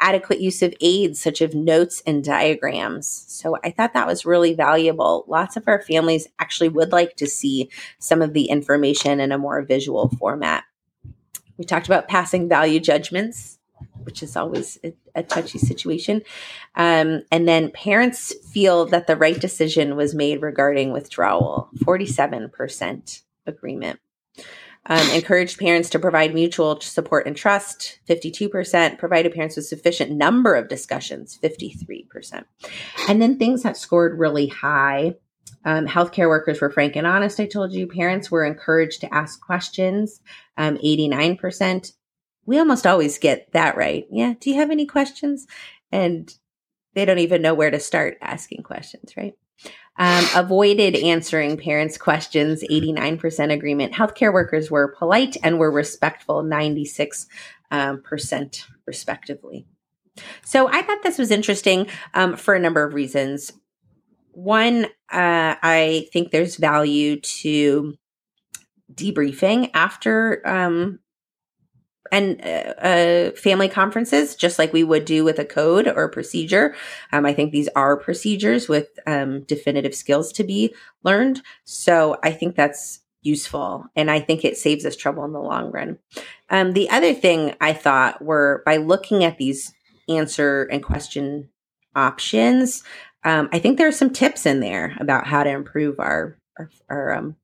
[0.00, 3.24] Adequate use of aids such as notes and diagrams.
[3.28, 5.24] So I thought that was really valuable.
[5.28, 9.38] Lots of our families actually would like to see some of the information in a
[9.38, 10.64] more visual format.
[11.56, 13.58] We talked about passing value judgments
[14.04, 16.22] which is always a, a touchy situation.
[16.74, 24.00] Um, and then parents feel that the right decision was made regarding withdrawal, 47% agreement.
[24.86, 28.98] Um, encouraged parents to provide mutual support and trust, 52%.
[28.98, 32.44] Provided parents with sufficient number of discussions, 53%.
[33.08, 35.14] And then things that scored really high.
[35.64, 37.86] Um, healthcare workers were frank and honest, I told you.
[37.86, 40.20] Parents were encouraged to ask questions,
[40.56, 41.92] um, 89%
[42.44, 44.06] we almost always get that right.
[44.10, 44.34] Yeah.
[44.38, 45.46] Do you have any questions?
[45.90, 46.32] And
[46.94, 49.34] they don't even know where to start asking questions, right?
[49.98, 53.92] Um, avoided answering parents' questions, 89% agreement.
[53.92, 57.26] Healthcare workers were polite and were respectful, 96%
[57.70, 58.02] um,
[58.86, 59.66] respectively.
[60.44, 63.52] So I thought this was interesting um, for a number of reasons.
[64.32, 67.94] One, uh, I think there's value to
[68.94, 71.00] debriefing after um,
[72.12, 76.10] and uh, uh, family conferences, just like we would do with a code or a
[76.10, 76.76] procedure.
[77.10, 81.40] Um, I think these are procedures with um, definitive skills to be learned.
[81.64, 83.86] So I think that's useful.
[83.96, 85.98] And I think it saves us trouble in the long run.
[86.50, 89.72] Um, the other thing I thought were by looking at these
[90.08, 91.48] answer and question
[91.96, 92.82] options,
[93.24, 96.70] um, I think there are some tips in there about how to improve our, our,
[96.90, 97.36] our um,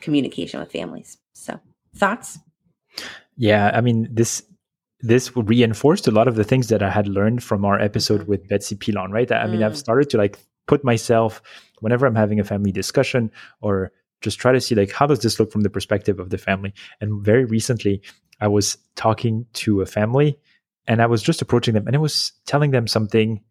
[0.00, 1.18] communication with families.
[1.32, 1.58] So,
[1.96, 2.38] thoughts?
[3.36, 4.42] Yeah, I mean this
[5.00, 8.30] this reinforced a lot of the things that I had learned from our episode mm-hmm.
[8.30, 9.30] with Betsy Pilon, right?
[9.32, 9.76] I mean, I've mm.
[9.76, 11.42] started to like put myself
[11.80, 13.90] whenever I'm having a family discussion or
[14.20, 16.72] just try to see like how does this look from the perspective of the family.
[17.00, 18.00] And very recently,
[18.40, 20.38] I was talking to a family
[20.86, 23.42] and I was just approaching them and I was telling them something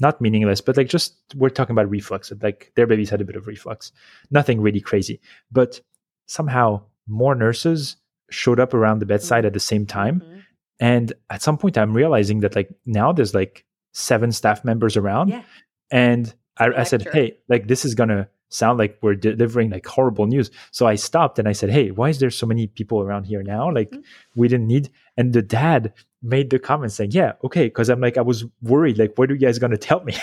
[0.00, 2.32] not meaningless, but like just we're talking about reflux.
[2.42, 3.92] Like their babies had a bit of reflux,
[4.30, 5.20] nothing really crazy,
[5.52, 5.80] but
[6.26, 7.96] somehow more nurses
[8.32, 9.46] showed up around the bedside mm-hmm.
[9.48, 10.20] at the same time.
[10.20, 10.38] Mm-hmm.
[10.80, 15.28] And at some point, I'm realizing that like now there's like seven staff members around.
[15.28, 15.42] Yeah.
[15.90, 19.86] And I, I said, hey, like this is going to sound like we're delivering like
[19.86, 20.50] horrible news.
[20.70, 23.42] So I stopped and I said, hey, why is there so many people around here
[23.42, 23.70] now?
[23.70, 24.00] Like mm-hmm.
[24.34, 24.90] we didn't need.
[25.16, 25.92] And the dad
[26.22, 27.70] made the comment saying, yeah, okay.
[27.70, 30.14] Cause I'm like, I was worried, like, what are you guys going to tell me?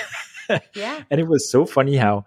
[0.73, 1.03] yeah.
[1.09, 2.25] And it was so funny how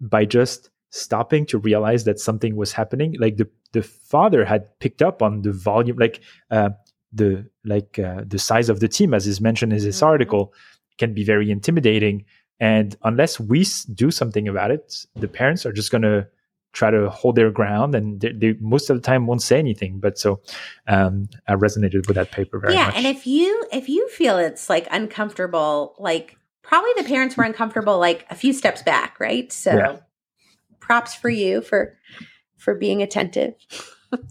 [0.00, 3.16] by just stopping to realize that something was happening.
[3.18, 6.20] Like the the father had picked up on the volume like
[6.50, 6.70] uh,
[7.12, 10.06] the like uh, the size of the team as is mentioned in this mm-hmm.
[10.06, 10.52] article
[10.98, 12.24] can be very intimidating.
[12.60, 16.26] And unless we do something about it the parents are just going to
[16.72, 20.00] try to hold their ground and they, they, most of the time won't say anything.
[20.00, 20.40] But so
[20.86, 22.82] um, i resonated with that paper very much.
[22.82, 27.44] yeah and if you if you feel it's like uncomfortable like probably the parents were
[27.44, 29.52] uncomfortable like a few steps back right?
[29.52, 29.96] So yeah
[30.88, 31.94] props for you for
[32.56, 33.54] for being attentive.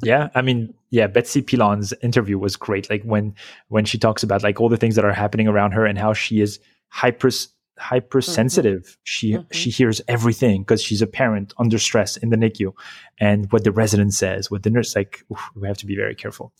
[0.03, 2.89] yeah, I mean, yeah, Betsy Pilon's interview was great.
[2.89, 3.35] Like when
[3.67, 6.13] when she talks about like all the things that are happening around her and how
[6.13, 7.29] she is hyper
[7.77, 8.81] hypersensitive.
[8.81, 9.01] Mm-hmm.
[9.03, 9.51] She mm-hmm.
[9.51, 12.73] she hears everything because she's a parent under stress in the NICU,
[13.19, 15.23] and what the resident says, what the nurse like.
[15.31, 16.53] Oof, we have to be very careful.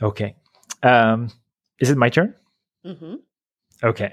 [0.00, 0.36] Okay,
[0.84, 1.32] um,
[1.80, 2.36] is it my turn?
[2.86, 3.16] Mm-hmm.
[3.82, 4.12] Okay,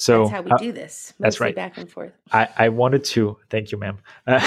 [0.00, 1.12] so that's how we uh, do this.
[1.20, 1.54] That's right.
[1.54, 2.12] Back and forth.
[2.32, 3.98] I, I wanted to thank you, ma'am.
[4.26, 4.40] Uh,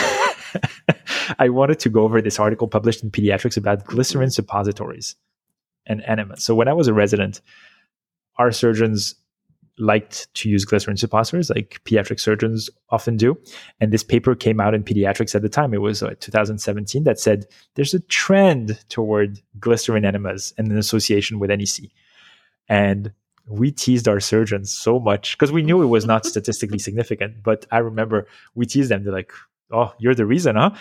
[1.40, 5.16] I wanted to go over this article published in Pediatrics about glycerin suppositories
[5.86, 6.38] and enema.
[6.40, 7.40] So when I was a resident,
[8.38, 9.14] our surgeons
[9.78, 13.38] liked to use glycerin suppositories, like pediatric surgeons often do.
[13.80, 15.72] And this paper came out in pediatrics at the time.
[15.76, 21.38] It was uh, 2017 that said there's a trend toward glycerin enemas and an association
[21.38, 21.92] with NEC.
[22.68, 23.14] And
[23.48, 27.44] we teased our surgeons so much because we knew it was not statistically significant.
[27.44, 29.04] But I remember we teased them.
[29.04, 29.32] They're like,
[29.72, 30.72] "Oh, you're the reason, huh?"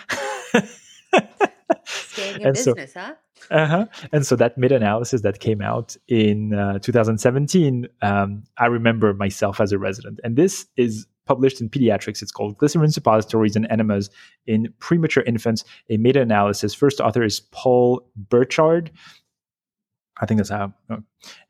[1.85, 3.13] Staying in and business, so, huh?
[3.51, 3.85] Uh-huh.
[4.11, 9.71] And so that meta-analysis that came out in uh, 2017, um, I remember myself as
[9.71, 12.21] a resident, and this is published in Pediatrics.
[12.21, 14.09] It's called Glycerin Suppositories and Enemas
[14.45, 16.73] in Premature Infants, a meta analysis.
[16.73, 18.91] First author is Paul Burchard.
[20.21, 20.73] I think that's how.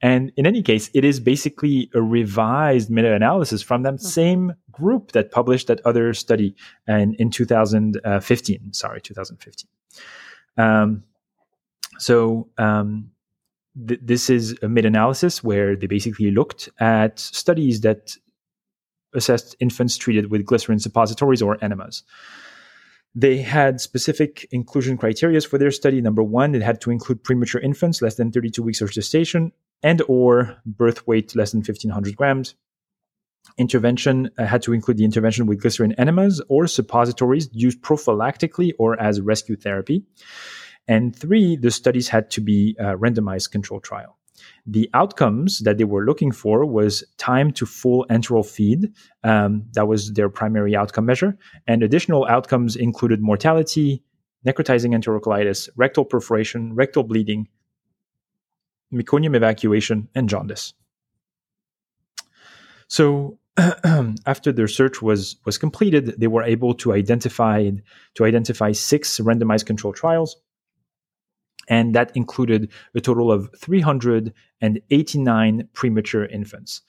[0.01, 4.05] And in any case, it is basically a revised meta analysis from that mm-hmm.
[4.05, 6.55] same group that published that other study
[6.87, 8.73] and in 2015.
[8.73, 9.69] Sorry, 2015.
[10.57, 11.03] Um,
[11.99, 13.11] so um,
[13.87, 18.15] th- this is a meta analysis where they basically looked at studies that
[19.13, 22.03] assessed infants treated with glycerin suppositories or enemas.
[23.15, 26.01] They had specific inclusion criteria for their study.
[26.01, 29.51] Number one, it had to include premature infants less than 32 weeks of gestation
[29.83, 32.55] and or birth weight less than 1500 grams.
[33.57, 38.99] Intervention uh, had to include the intervention with glycerin enemas or suppositories used prophylactically or
[38.99, 40.03] as rescue therapy.
[40.87, 44.17] And three, the studies had to be a randomized control trial.
[44.65, 48.91] The outcomes that they were looking for was time to full enteral feed.
[49.23, 51.37] Um, that was their primary outcome measure.
[51.67, 54.03] And additional outcomes included mortality,
[54.45, 57.47] necrotizing enterocolitis, rectal perforation, rectal bleeding,
[58.93, 60.73] meconium evacuation, and jaundice.
[62.87, 63.39] So
[64.25, 67.69] after their search was was completed, they were able to identify
[68.15, 70.37] to identify six randomized control trials
[71.67, 76.81] and that included a total of 389 premature infants.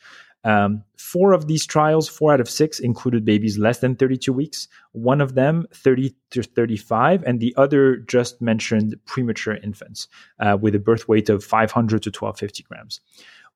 [0.45, 4.69] Um, four of these trials, four out of six, included babies less than 32 weeks.
[4.93, 10.07] One of them, 30 to 35, and the other just mentioned premature infants
[10.41, 13.01] uh, with a birth weight of 500 to 1250 grams.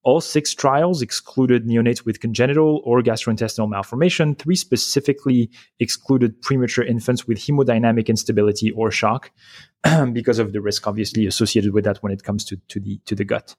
[0.04, 4.34] All six trials excluded neonates with congenital or gastrointestinal malformation.
[4.36, 9.32] Three specifically excluded premature infants with hemodynamic instability or shock
[10.12, 13.14] because of the risk obviously associated with that when it comes to, to the to
[13.14, 13.56] the gut.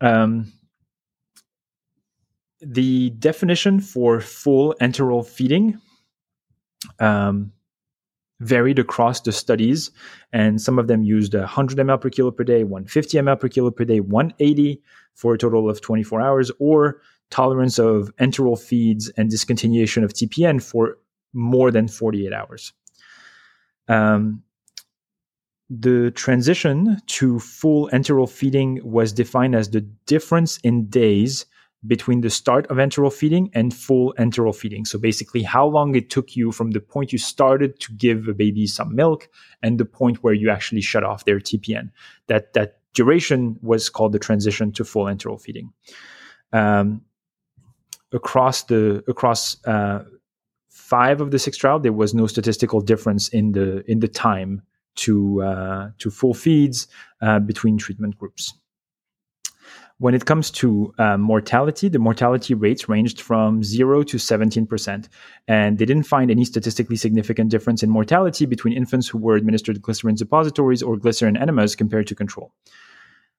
[0.00, 0.52] Um,
[2.60, 5.80] the definition for full enteral feeding
[6.98, 7.52] um,
[8.40, 9.90] varied across the studies,
[10.32, 13.70] and some of them used 100 ml per kilo per day, 150 ml per kilo
[13.70, 14.80] per day, 180
[15.14, 20.62] for a total of 24 hours, or tolerance of enteral feeds and discontinuation of TPN
[20.62, 20.98] for
[21.32, 22.72] more than 48 hours.
[23.88, 24.42] Um,
[25.70, 31.44] the transition to full enteral feeding was defined as the difference in days
[31.86, 34.84] between the start of enteral feeding and full enteral feeding.
[34.84, 38.34] So basically, how long it took you from the point you started to give a
[38.34, 39.28] baby some milk
[39.62, 41.90] and the point where you actually shut off their TPN.
[42.26, 45.72] That that duration was called the transition to full enteral feeding.
[46.52, 47.02] Um,
[48.12, 50.04] across the across uh,
[50.68, 54.62] five of the six trials, there was no statistical difference in the in the time
[54.96, 56.88] to uh, to full feeds
[57.22, 58.54] uh, between treatment groups.
[60.00, 65.08] When it comes to uh, mortality, the mortality rates ranged from 0 to 17%.
[65.48, 69.82] And they didn't find any statistically significant difference in mortality between infants who were administered
[69.82, 72.52] glycerin suppositories or glycerin enemas compared to control.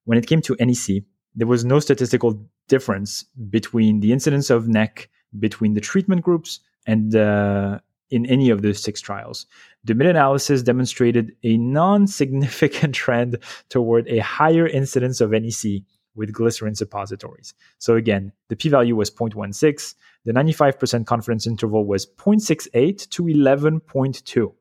[0.04, 5.10] When it came to NEC, there was no statistical difference between the incidence of NEC
[5.39, 9.45] between the treatment groups and uh, in any of the six trials.
[9.86, 13.38] The meta analysis demonstrated a non significant trend
[13.69, 15.84] toward a higher incidence of NEC
[16.19, 17.55] with glycerin suppositories.
[17.79, 19.95] So again, the p-value was 0.16.
[20.25, 24.53] The 95% confidence interval was 0.68 to 11.2.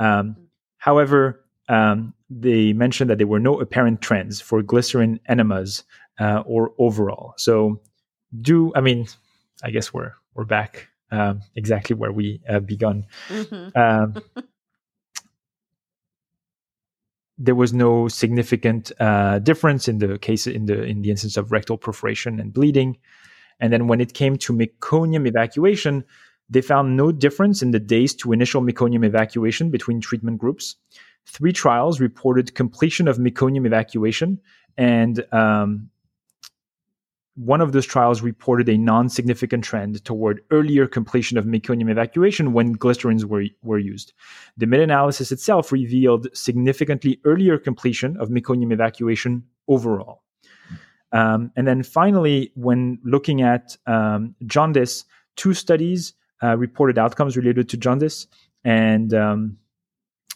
[0.00, 0.36] Um,
[0.78, 5.84] however, um, they mentioned that there were no apparent trends for glycerin enemas
[6.18, 7.34] uh, or overall.
[7.36, 7.80] So,
[8.40, 9.06] do I mean?
[9.62, 13.06] I guess we're we're back um, exactly where we uh, begun.
[13.28, 13.78] Mm-hmm.
[13.78, 14.22] Um,
[17.38, 21.52] there was no significant uh, difference in the case in the in the instance of
[21.52, 22.98] rectal perforation and bleeding.
[23.60, 26.04] And then when it came to meconium evacuation,
[26.50, 30.76] they found no difference in the days to initial meconium evacuation between treatment groups.
[31.26, 34.40] Three trials reported completion of meconium evacuation,
[34.76, 35.90] and um,
[37.38, 42.76] one of those trials reported a non-significant trend toward earlier completion of meconium evacuation when
[42.76, 44.12] glycerins were, were used.
[44.56, 50.24] The meta-analysis itself revealed significantly earlier completion of meconium evacuation overall.
[51.12, 55.04] Um, and then finally, when looking at um, jaundice,
[55.36, 58.26] two studies uh, reported outcomes related to jaundice,
[58.64, 59.58] and um,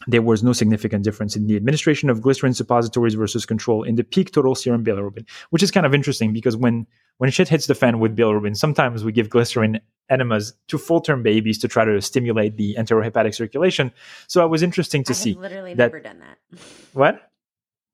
[0.06, 4.04] there was no significant difference in the administration of glycerin suppositories versus control in the
[4.04, 6.86] peak total serum bilirubin, which is kind of interesting because when
[7.18, 9.80] when shit hits the fan with bilirubin, sometimes we give glycerin
[10.10, 13.92] enemas to full term babies to try to stimulate the enterohepatic circulation.
[14.28, 15.34] So it was interesting to I see.
[15.34, 16.58] literally that, never done that.
[16.92, 17.30] What?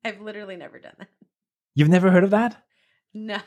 [0.04, 1.08] I've literally never done that.
[1.74, 2.62] You've never heard of that?
[3.14, 3.38] No.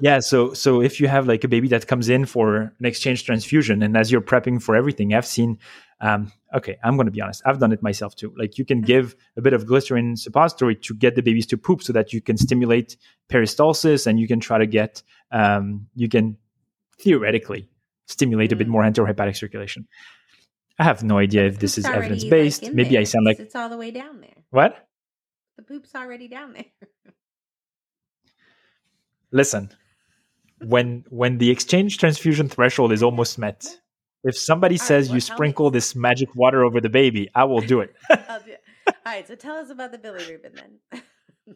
[0.00, 0.20] yeah.
[0.30, 3.82] So so if you have like a baby that comes in for an exchange transfusion,
[3.82, 5.58] and as you're prepping for everything, I've seen.
[6.00, 7.42] Um, okay, I'm going to be honest.
[7.44, 8.32] I've done it myself too.
[8.36, 11.82] Like you can give a bit of glycerin suppository to get the babies to poop,
[11.82, 12.96] so that you can stimulate
[13.28, 16.36] peristalsis, and you can try to get um, you can
[17.00, 17.68] theoretically
[18.06, 18.70] stimulate a bit mm.
[18.70, 19.86] more enterohepatic circulation.
[20.78, 22.62] I have no idea if this is evidence based.
[22.62, 23.00] Like Maybe there.
[23.00, 24.36] I sound like it's all the way down there.
[24.50, 24.86] What?
[25.56, 26.64] The poop's already down there.
[29.32, 29.70] Listen,
[30.64, 33.66] when when the exchange transfusion threshold is almost met,
[34.24, 37.44] if somebody all says right, well, you sprinkle this magic water over the baby, I
[37.44, 37.94] will do it.
[38.08, 38.62] do it.
[38.86, 41.54] All right, so tell us about the bilirubin then.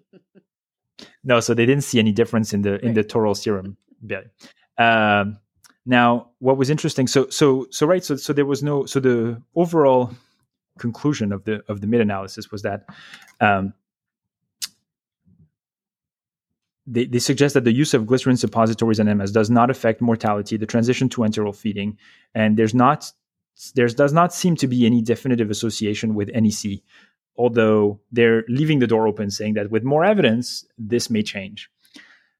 [1.24, 2.82] no, so they didn't see any difference in the right.
[2.82, 3.76] in the total serum.
[4.78, 5.38] Um,
[5.84, 9.40] now, what was interesting, so so so right, so so there was no, so the
[9.54, 10.10] overall
[10.78, 12.86] conclusion of the of the meta analysis was that
[13.40, 13.74] um,
[16.86, 20.56] they, they suggest that the use of glycerin suppositories and enemas does not affect mortality,
[20.56, 21.96] the transition to enteral feeding,
[22.34, 23.12] and there's not
[23.74, 26.80] there does not seem to be any definitive association with NEC,
[27.36, 31.70] although they're leaving the door open, saying that with more evidence, this may change.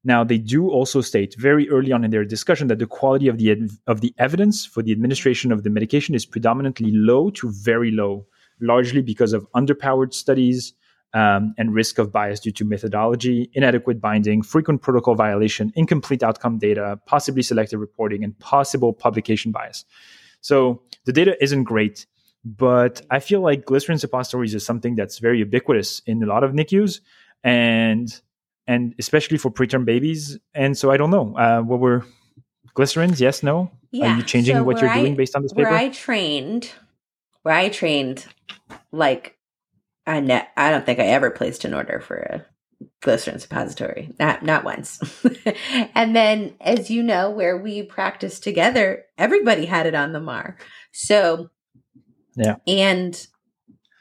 [0.05, 3.39] Now, they do also state very early on in their discussion that the quality of
[3.39, 7.93] the of the evidence for the administration of the medication is predominantly low to very
[7.93, 8.27] low,
[8.61, 10.75] largely because of underpowered studies
[11.15, 16.59] um, and risk of bias due to methodology, inadequate binding, frequent protocol violation, incomplete outcome
[16.59, 19.85] data, possibly selective reporting, and possible publication bias.
[20.41, 22.07] So the data isn't great,
[22.45, 26.53] but I feel like glycerin suppositories is something that's very ubiquitous in a lot of
[26.53, 27.01] NICUs,
[27.45, 28.21] and
[28.67, 30.39] and especially for preterm babies.
[30.55, 32.05] And so I don't know uh, what were
[32.75, 33.21] glycerins.
[33.21, 33.71] Yes, no.
[33.91, 34.15] Yeah.
[34.15, 35.69] Are you changing so what you're I, doing based on this paper?
[35.69, 36.71] Where I trained,
[37.43, 38.27] where I trained,
[38.91, 39.37] like
[40.07, 42.47] I ne- I don't think I ever placed an order for a
[43.01, 44.15] glycerin suppository.
[44.19, 45.01] Not not once.
[45.95, 50.57] and then, as you know, where we practiced together, everybody had it on the MAR.
[50.93, 51.51] So,
[52.37, 53.27] yeah, and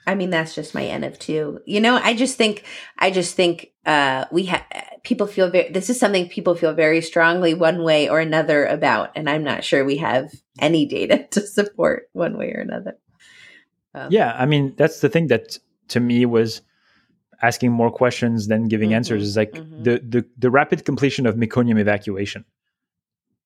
[0.07, 1.59] I mean, that's just my N of two.
[1.65, 2.65] You know, I just think,
[2.97, 4.63] I just think, uh, we have,
[5.03, 9.11] people feel very, this is something people feel very strongly one way or another about.
[9.15, 12.97] And I'm not sure we have any data to support one way or another.
[13.93, 14.35] Um, yeah.
[14.37, 15.57] I mean, that's the thing that
[15.91, 16.61] to me was
[17.41, 19.83] asking more questions than giving mm-hmm, answers is like mm-hmm.
[19.83, 22.45] the, the, the rapid completion of meconium evacuation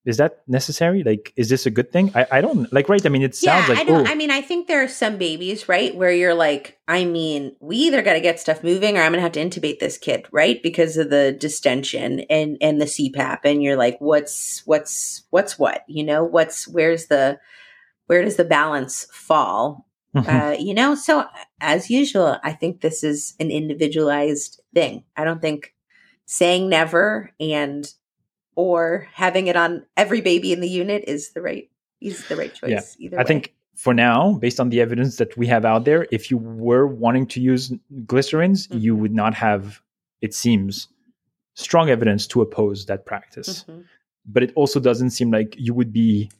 [0.06, 1.02] is that necessary?
[1.02, 2.12] Like, is this a good thing?
[2.14, 3.04] I, I don't like, right?
[3.04, 4.10] I mean, it sounds yeah, like, I don't, oh.
[4.10, 5.94] I mean, I think there are some babies, right?
[5.96, 9.18] Where you're like, I mean, we either got to get stuff moving or I'm going
[9.18, 10.62] to have to intubate this kid, right?
[10.62, 13.40] Because of the distension and, and the CPAP.
[13.42, 17.40] And you're like, what's, what's, what's what, you know, what's, where's the,
[18.06, 19.85] where does the balance fall?
[20.16, 20.28] Mm-hmm.
[20.28, 21.26] Uh, you know, so
[21.60, 25.04] as usual, I think this is an individualized thing.
[25.16, 25.74] I don't think
[26.24, 27.86] saying never and
[28.54, 32.54] or having it on every baby in the unit is the right is the right
[32.54, 32.96] choice.
[32.98, 33.06] Yeah.
[33.06, 33.26] Either I way.
[33.26, 36.86] think for now, based on the evidence that we have out there, if you were
[36.86, 37.72] wanting to use
[38.06, 38.78] glycerins, mm-hmm.
[38.78, 39.82] you would not have,
[40.22, 40.88] it seems,
[41.54, 43.64] strong evidence to oppose that practice.
[43.64, 43.82] Mm-hmm.
[44.26, 46.30] But it also doesn't seem like you would be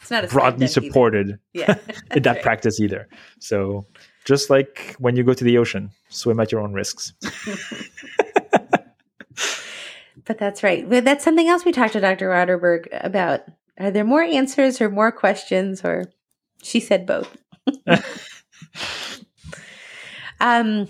[0.00, 1.76] it's not broadly supported yeah.
[2.14, 2.42] in that right.
[2.42, 3.08] practice either.
[3.40, 3.86] So
[4.24, 7.12] just like when you go to the ocean, swim at your own risks.
[10.26, 10.88] But that's right.
[10.88, 12.28] That's something else we talked to Dr.
[12.30, 13.42] Watterberg about.
[13.78, 15.84] Are there more answers or more questions?
[15.84, 16.04] Or
[16.62, 17.36] she said both.
[20.40, 20.88] um,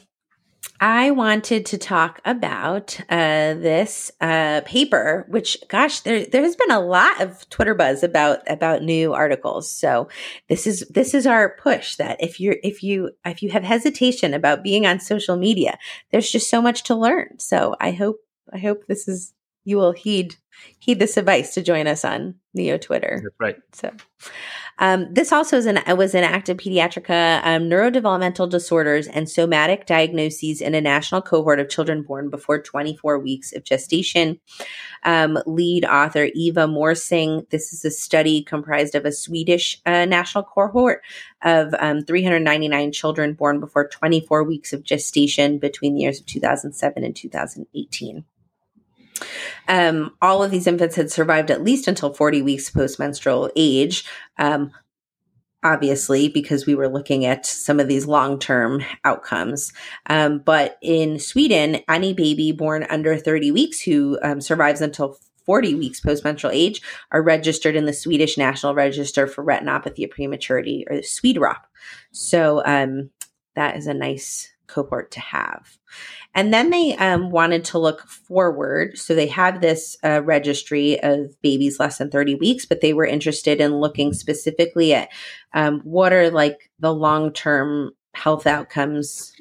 [0.81, 6.71] I wanted to talk about uh, this uh, paper, which, gosh, there there has been
[6.71, 9.71] a lot of Twitter buzz about about new articles.
[9.71, 10.09] So
[10.49, 14.35] this is this is our push that if you're if you if you have hesitation
[14.35, 15.79] about being on social media,
[16.11, 17.39] there's just so much to learn.
[17.39, 18.21] So I hope
[18.53, 19.33] I hope this is
[19.65, 20.37] you will heed
[20.79, 23.21] heed this advice to join us on Neo Twitter.
[23.23, 23.57] That's right.
[23.73, 23.93] So
[24.79, 30.61] um, this also is an was an Acta Paediatrica um, neurodevelopmental disorders and somatic diagnoses
[30.61, 34.39] in a national cohort of children born before 24 weeks of gestation.
[35.03, 37.49] Um, lead author Eva Morsing.
[37.51, 41.03] This is a study comprised of a Swedish uh, national cohort
[41.43, 47.03] of um, 399 children born before 24 weeks of gestation between the years of 2007
[47.03, 48.25] and 2018.
[49.69, 54.05] Um, all of these infants had survived at least until 40 weeks postmenstrual age.
[54.39, 54.73] Um,
[55.63, 59.73] obviously, because we were looking at some of these long term outcomes.
[60.07, 65.77] Um, but in Sweden, any baby born under 30 weeks who um, survives until 40
[65.77, 70.97] weeks postmenstrual age are registered in the Swedish National Register for Retinopathy of Prematurity, or
[70.97, 71.61] the SWEDROP.
[72.13, 73.11] So um,
[73.55, 75.79] that is a nice cohort to have.
[76.35, 78.99] And then they um, wanted to look forward.
[78.99, 83.07] So they have this uh, registry of babies less than 30 weeks, but they were
[83.07, 85.09] interested in looking specifically at
[85.55, 89.33] um, what are like the long term health outcomes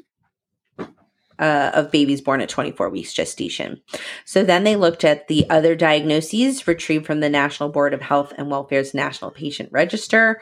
[1.40, 3.82] uh, of babies born at 24 weeks gestation.
[4.26, 8.34] So then they looked at the other diagnoses retrieved from the National Board of Health
[8.38, 10.42] and Welfare's National Patient Register.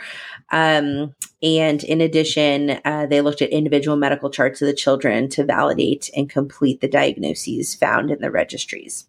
[0.51, 5.43] Um, and in addition, uh, they looked at individual medical charts of the children to
[5.43, 9.07] validate and complete the diagnoses found in the registries.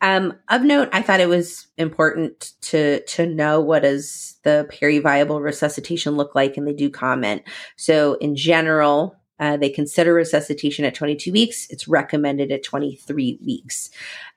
[0.00, 5.40] Um, of note, I thought it was important to to know what does the peri-viable
[5.40, 7.42] resuscitation look like, and they do comment.
[7.76, 11.66] So, in general, uh, they consider resuscitation at 22 weeks.
[11.70, 13.90] It's recommended at 23 weeks.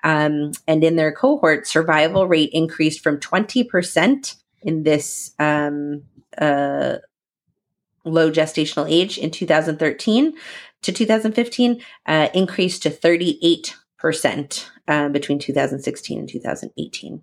[0.03, 6.03] Um, and in their cohort, survival rate increased from 20% in this um,
[6.37, 6.97] uh,
[8.03, 10.33] low gestational age in 2013
[10.81, 17.21] to 2015, uh, increased to 38% uh, between 2016 and 2018.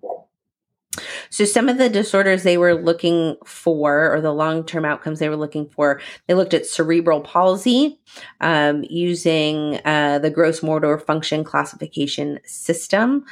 [1.29, 5.29] So, some of the disorders they were looking for, or the long term outcomes they
[5.29, 7.99] were looking for, they looked at cerebral palsy
[8.41, 13.25] um, using uh, the gross motor function classification system.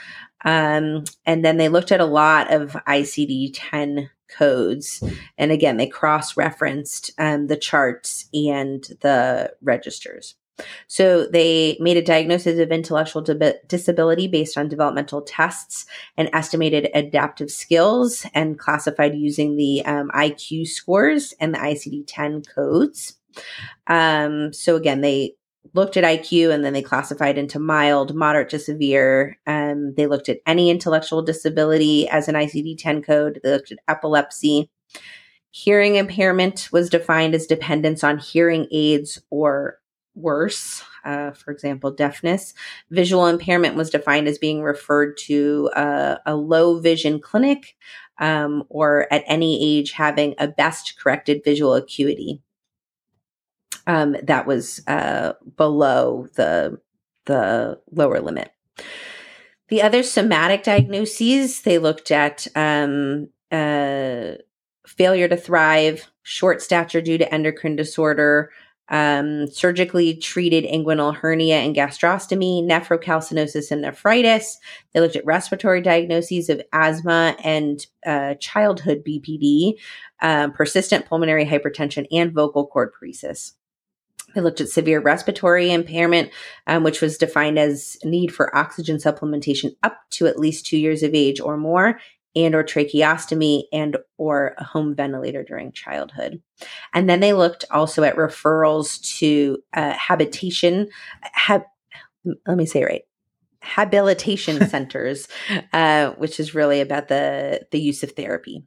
[0.43, 5.03] Um, and then they looked at a lot of ICD 10 codes.
[5.37, 10.35] And again, they cross referenced um, the charts and the registers.
[10.87, 13.21] So they made a diagnosis of intellectual
[13.67, 15.85] disability based on developmental tests
[16.17, 22.43] and estimated adaptive skills and classified using the um, IQ scores and the ICD 10
[22.43, 23.17] codes.
[23.87, 25.35] Um, so again, they
[25.73, 29.37] looked at IQ and then they classified into mild, moderate to severe.
[29.45, 33.41] Um, they looked at any intellectual disability as an ICD 10 code.
[33.43, 34.69] They looked at epilepsy.
[35.51, 39.79] Hearing impairment was defined as dependence on hearing aids or
[40.15, 40.83] worse.
[41.03, 42.53] Uh, for example, deafness.
[42.89, 47.75] Visual impairment was defined as being referred to uh, a low vision clinic
[48.17, 52.41] um, or at any age having a best corrected visual acuity.
[53.87, 56.79] Um, that was uh, below the
[57.25, 58.51] the lower limit.
[59.67, 64.33] The other somatic diagnoses they looked at um, uh,
[64.87, 68.51] failure to thrive, short stature due to endocrine disorder,
[68.89, 74.57] um, surgically treated inguinal hernia and gastrostomy, nephrocalcinosis and nephritis.
[74.93, 79.73] They looked at respiratory diagnoses of asthma and uh, childhood BPD,
[80.21, 83.53] um, persistent pulmonary hypertension, and vocal cord paresis.
[84.35, 86.29] They looked at severe respiratory impairment,
[86.67, 91.03] um, which was defined as need for oxygen supplementation up to at least two years
[91.03, 91.99] of age or more,
[92.35, 96.41] and or tracheostomy and or a home ventilator during childhood.
[96.93, 100.89] And then they looked also at referrals to uh, habitation
[101.21, 101.65] hab-
[102.47, 103.01] let me say it right
[103.61, 105.27] habilitation centers
[105.73, 108.63] uh, which is really about the the use of therapy.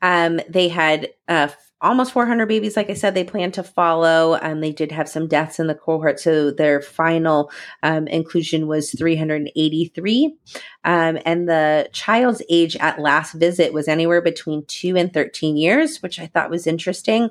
[0.00, 1.48] Um, they had uh,
[1.82, 4.38] almost 400 babies, like I said, they plan to follow.
[4.40, 7.50] Um, they did have some deaths in the cohort, so their final
[7.82, 10.36] um, inclusion was 383.
[10.84, 16.00] Um, and the child's age at last visit was anywhere between two and 13 years,
[16.00, 17.30] which I thought was interesting.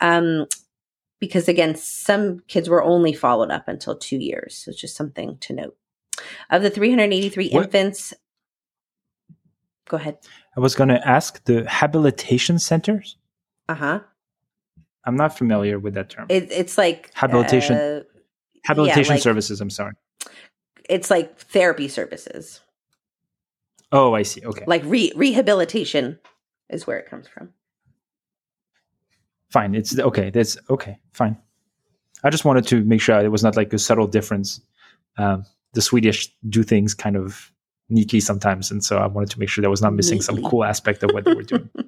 [0.00, 0.46] Um,
[1.20, 4.56] because again, some kids were only followed up until two years.
[4.56, 5.76] So it's just something to note.
[6.50, 7.64] Of the 383 what?
[7.66, 8.12] infants,
[9.88, 10.18] go ahead.
[10.56, 13.16] I was going to ask the habilitation centers.
[13.68, 14.00] Uh huh.
[15.04, 16.26] I'm not familiar with that term.
[16.28, 17.76] It, it's like habilitation.
[17.76, 18.02] Uh,
[18.64, 19.60] habilitation yeah, like, services.
[19.60, 19.94] I'm sorry.
[20.88, 22.60] It's like therapy services.
[23.90, 24.44] Oh, I see.
[24.44, 24.64] Okay.
[24.66, 26.18] Like re- rehabilitation
[26.70, 27.50] is where it comes from.
[29.50, 29.74] Fine.
[29.74, 30.30] It's okay.
[30.30, 30.98] That's okay.
[31.12, 31.36] Fine.
[32.24, 34.60] I just wanted to make sure it was not like a subtle difference.
[35.18, 35.44] Um,
[35.74, 37.52] the Swedish do things kind of
[37.88, 40.42] neatly sometimes, and so I wanted to make sure that was not missing neatly.
[40.42, 41.68] some cool aspect of what they were doing.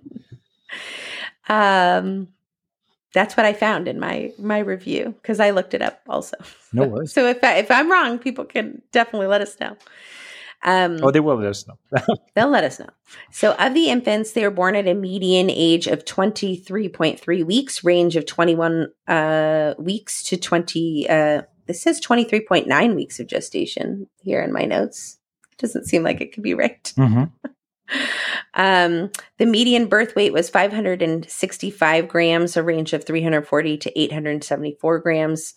[1.48, 2.28] Um,
[3.12, 6.36] that's what I found in my my review because I looked it up also.
[6.72, 7.12] No worries.
[7.12, 9.76] so if I, if I'm wrong, people can definitely let us know.
[10.64, 11.78] Um, oh, they will let us know.
[12.34, 12.88] they'll let us know.
[13.30, 18.16] So, of the infants, they were born at a median age of 23.3 weeks, range
[18.16, 21.08] of 21 uh, weeks to 20.
[21.08, 25.18] Uh, this says 23.9 weeks of gestation here in my notes.
[25.52, 26.82] It doesn't seem like it could be right.
[26.96, 27.24] Mm-hmm.
[28.54, 35.54] Um, the median birth weight was 565 grams, a range of 340 to 874 grams.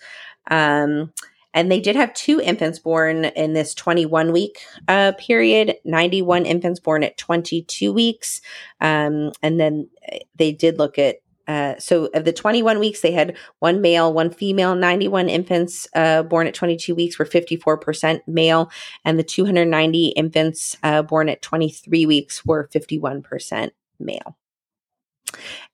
[0.50, 1.14] Um,
[1.54, 6.80] and they did have two infants born in this 21 week uh, period, 91 infants
[6.80, 8.42] born at 22 weeks.
[8.80, 11.18] Um, and then eh, they did look at
[11.48, 14.76] uh, so of the 21 weeks, they had one male, one female.
[14.76, 18.70] 91 infants uh, born at 22 weeks were 54% male,
[19.06, 24.38] and the 290 infants uh, born at 23 weeks were 51% male.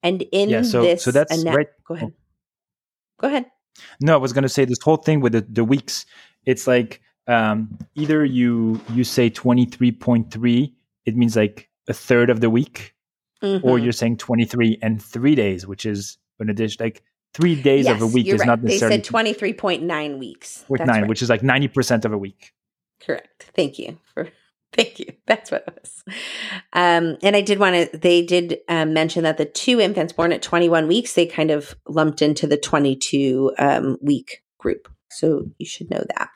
[0.01, 2.13] And in Yeah, so- this, so that's ana- right- Go ahead.
[3.19, 3.45] Go ahead.
[4.01, 6.05] No, I was going to say this whole thing with the, the weeks.
[6.45, 11.93] It's like um, either you you say twenty three point three, it means like a
[11.93, 12.92] third of the week,
[13.43, 13.83] or Mhm.
[13.83, 16.77] you're saying twenty three and three days, which is an addition.
[16.83, 18.47] Like three days of a week is right.
[18.47, 20.63] not They said 23.9 weeks.
[20.69, 21.09] with nine, right.
[21.09, 22.53] which is like ninety percent of a week.
[23.01, 23.51] Correct.
[23.55, 24.29] Thank you for.
[24.73, 25.05] Thank you.
[25.27, 26.03] That's what it was.
[26.73, 27.95] Um, and I did want to.
[27.97, 31.75] They did um, mention that the two infants born at 21 weeks, they kind of
[31.87, 34.87] lumped into the 22 um, week group.
[35.11, 36.29] So you should know that.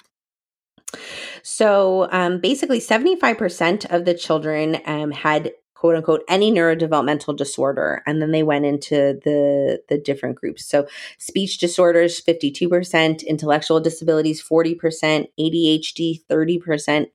[1.42, 8.20] So um, basically, 75% of the children um, had quote unquote any neurodevelopmental disorder and
[8.22, 10.66] then they went into the the different groups.
[10.66, 10.88] So
[11.20, 17.06] speech disorders 52% intellectual disabilities 40% adhd 30%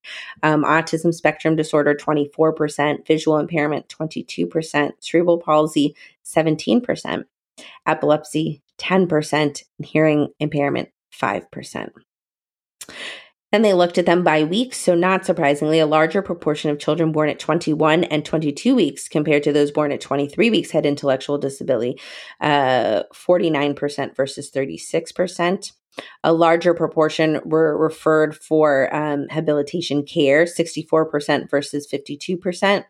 [0.42, 7.24] um, autism spectrum disorder 24% visual impairment 22% cerebral palsy 17%
[7.86, 10.88] epilepsy 10% hearing impairment
[11.20, 11.90] 5%
[13.53, 14.78] then they looked at them by weeks.
[14.78, 19.42] So, not surprisingly, a larger proportion of children born at 21 and 22 weeks compared
[19.42, 22.00] to those born at 23 weeks had intellectual disability,
[22.40, 25.72] uh, 49% versus 36%.
[26.24, 32.84] A larger proportion were referred for um, habilitation care, 64% versus 52%.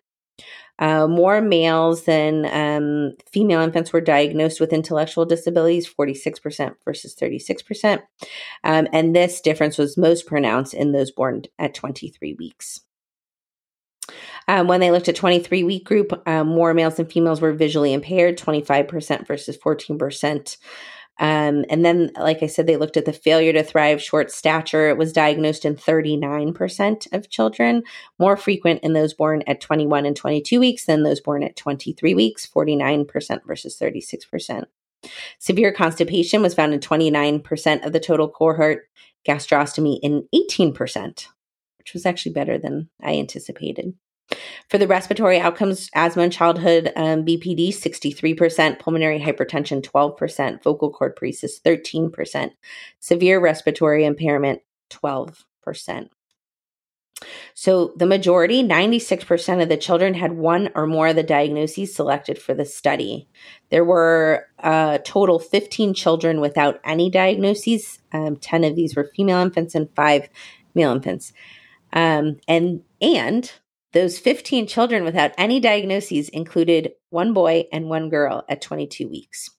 [0.79, 8.03] Uh, more males than um, female infants were diagnosed with intellectual disabilities, 46% versus 36%.
[8.65, 12.81] Um, and this difference was most pronounced in those born at 23 weeks.
[14.49, 17.93] Um, when they looked at 23 week group, um, more males and females were visually
[17.93, 20.57] impaired, 25% versus 14%.
[21.19, 24.89] Um, and then, like I said, they looked at the failure to thrive short stature.
[24.89, 27.83] It was diagnosed in 39% of children,
[28.19, 32.15] more frequent in those born at 21 and 22 weeks than those born at 23
[32.15, 34.65] weeks, 49% versus 36%.
[35.39, 38.89] Severe constipation was found in 29% of the total cohort,
[39.27, 41.27] gastrostomy in 18%,
[41.79, 43.95] which was actually better than I anticipated.
[44.69, 51.17] For the respiratory outcomes, asthma and childhood um, BPD, 63%, pulmonary hypertension, 12%, vocal cord
[51.17, 52.51] paresis, 13%,
[53.01, 56.09] severe respiratory impairment, 12%.
[57.55, 62.39] So the majority, 96% of the children had one or more of the diagnoses selected
[62.39, 63.29] for the study.
[63.71, 68.01] There were a total 15 children without any diagnoses.
[68.13, 70.29] Um, 10 of these were female infants and five
[70.75, 71.33] male infants.
[71.93, 73.53] Um, and and
[73.93, 79.51] those 15 children without any diagnoses included one boy and one girl at 22 weeks.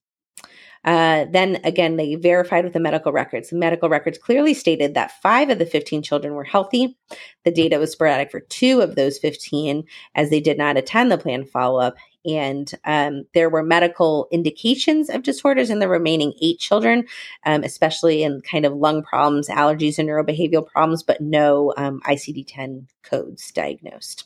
[0.85, 3.49] Uh, then again, they verified with the medical records.
[3.49, 6.97] The medical records clearly stated that five of the 15 children were healthy.
[7.45, 11.17] The data was sporadic for two of those 15, as they did not attend the
[11.17, 11.95] planned follow up.
[12.25, 17.05] And um, there were medical indications of disorders in the remaining eight children,
[17.45, 22.45] um, especially in kind of lung problems, allergies, and neurobehavioral problems, but no um, ICD
[22.47, 24.25] 10 codes diagnosed.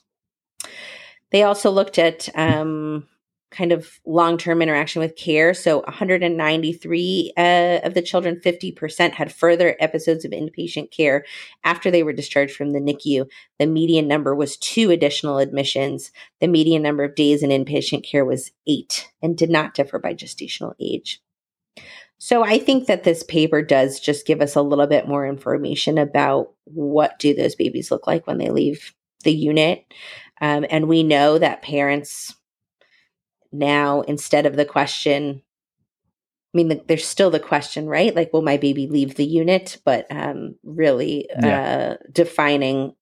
[1.32, 3.08] They also looked at um,
[3.50, 5.54] kind of long term interaction with care.
[5.54, 11.26] So 193 uh, of the children, 50%, had further episodes of inpatient care
[11.64, 13.30] after they were discharged from the NICU.
[13.60, 16.12] The median number was two additional admissions.
[16.42, 20.14] The median number of days in inpatient care was eight and did not differ by
[20.14, 21.22] gestational age.
[22.20, 25.98] So I think that this paper does just give us a little bit more information
[25.98, 28.94] about what do those babies look like when they leave
[29.24, 29.86] the unit.
[30.42, 32.36] Um, and we know that parents
[33.58, 35.42] now, instead of the question,
[36.54, 38.16] I mean, the, there's still the question, right?
[38.16, 39.80] Like, will my baby leave the unit?
[39.86, 41.98] But um, really Yeah.
[42.00, 42.96] uh, defining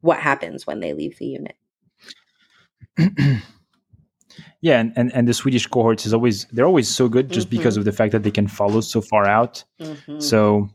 [0.00, 1.56] what happens when they leave the unit.
[4.60, 7.50] yeah, and, and and the Swedish cohorts is always they're always so good just Mhm.
[7.50, 9.64] because of the fact that they can follow so far out.
[9.80, 10.22] Mhm.
[10.22, 10.68] So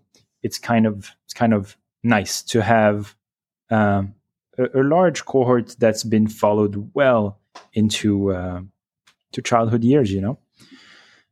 [0.44, 3.16] it's kind of it's kind of nice to have
[3.70, 4.14] um,
[4.58, 7.40] a, a large cohort that's been followed well
[7.74, 8.62] into uh,
[9.34, 10.12] to childhood years.
[10.12, 10.40] You know,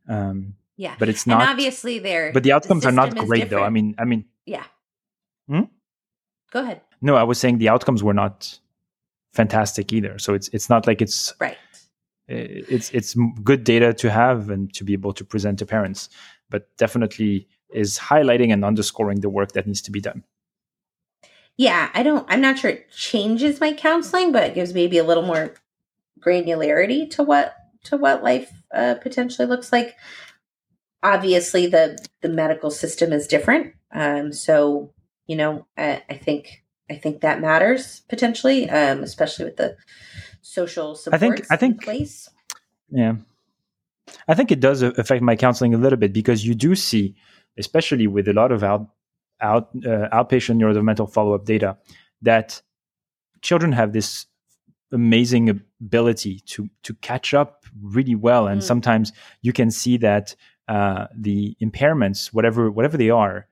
[0.08, 0.94] um, yeah.
[0.98, 1.48] but it's and not.
[1.48, 2.32] obviously, there.
[2.32, 3.62] but the outcomes are not great, though.
[3.62, 4.64] I mean, I mean, yeah.
[5.48, 5.62] Hmm?
[6.50, 6.80] Go ahead.
[7.02, 8.58] no, I was saying the outcomes were not
[9.32, 10.18] fantastic either.
[10.18, 11.58] So it's it's not like it's Right.
[12.28, 16.08] it's it's good data to have and to be able to present to parents,
[16.50, 20.24] but definitely is highlighting and underscoring the work that needs to be done.
[21.56, 22.26] Yeah, I don't.
[22.28, 25.54] I'm not sure it changes my counseling, but it gives maybe a little more
[26.20, 27.54] granularity to what
[27.86, 29.94] to what life uh, potentially looks like.
[31.02, 34.92] Obviously, the the medical system is different, um, so
[35.26, 39.76] you know I, I think I think that matters potentially, um, especially with the
[40.42, 41.14] social support.
[41.14, 42.28] I think I think place.
[42.90, 43.16] Yeah,
[44.28, 47.14] I think it does affect my counseling a little bit because you do see,
[47.58, 48.88] especially with a lot of out
[49.40, 51.76] out uh, outpatient neurodevelopmental follow up data,
[52.22, 52.62] that
[53.42, 54.26] children have this
[54.92, 55.48] amazing
[55.80, 58.64] ability to to catch up really well, and mm.
[58.64, 59.12] sometimes
[59.42, 60.34] you can see that
[60.68, 63.46] uh, the impairments, whatever whatever they are,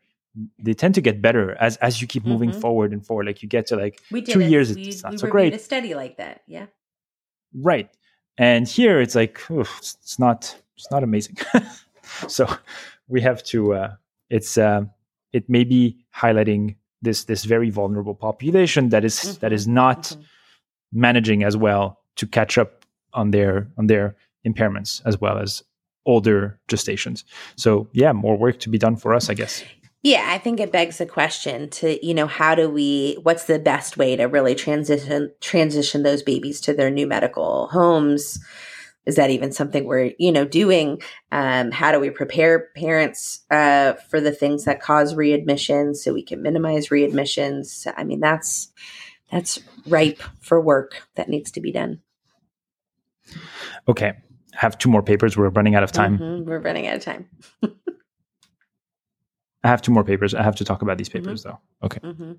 [0.58, 2.32] they tend to get better as as you keep mm-hmm.
[2.32, 3.26] moving forward and forward.
[3.26, 4.50] Like you get to like two it.
[4.50, 5.54] years, we, it's not we so great.
[5.54, 6.66] A study like that, yeah.
[7.54, 7.88] Right,
[8.36, 11.36] and here it's like oof, it's not it's not amazing.
[12.28, 12.48] so
[13.08, 13.74] we have to.
[13.74, 13.94] Uh,
[14.30, 14.82] it's uh,
[15.32, 19.40] it may be highlighting this this very vulnerable population that is, mm-hmm.
[19.40, 20.22] that is not mm-hmm.
[20.92, 22.83] managing as well to catch up
[23.14, 25.62] on their on their impairments as well as
[26.06, 27.24] older gestations.
[27.56, 29.64] So yeah, more work to be done for us, I guess.
[30.02, 33.58] Yeah, I think it begs the question to, you know, how do we what's the
[33.58, 38.38] best way to really transition transition those babies to their new medical homes?
[39.06, 41.00] Is that even something we're, you know, doing?
[41.32, 46.22] Um, how do we prepare parents uh, for the things that cause readmissions so we
[46.22, 47.90] can minimize readmissions?
[47.96, 48.72] I mean, that's
[49.30, 52.00] that's ripe for work that needs to be done.
[53.88, 55.36] Okay, I have two more papers.
[55.36, 56.18] We're running out of time.
[56.18, 56.48] Mm-hmm.
[56.48, 57.28] We're running out of time.
[59.64, 60.34] I have two more papers.
[60.34, 61.50] I have to talk about these papers mm-hmm.
[61.50, 61.86] though.
[61.86, 62.00] Okay.
[62.00, 62.32] Mm-hmm.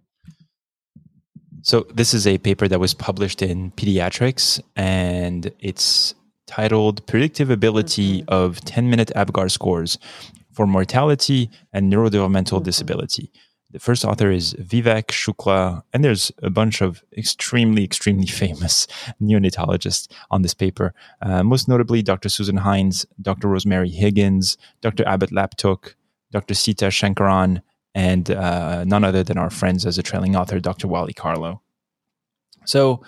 [1.62, 6.14] So this is a paper that was published in Pediatrics, and it's
[6.46, 8.34] titled "Predictive Ability mm-hmm.
[8.34, 9.98] of 10-Minute APGAR Scores
[10.52, 12.64] for Mortality and Neurodevelopmental mm-hmm.
[12.64, 13.32] Disability."
[13.76, 18.88] The first author is Vivek Shukla, and there's a bunch of extremely, extremely famous
[19.22, 20.94] neonatologists on this paper.
[21.22, 22.30] Uh, most notably, Dr.
[22.30, 23.50] Susan Hintz, Dr.
[23.50, 25.06] Rosemary Higgins, Dr.
[25.06, 25.96] Abbot Laptook,
[26.32, 26.54] Dr.
[26.54, 27.62] Seetha Shankaran,
[27.94, 30.88] and uh, none other than our friends as a trailing author, Dr.
[30.88, 31.62] Wally Carlo.
[32.64, 33.04] So,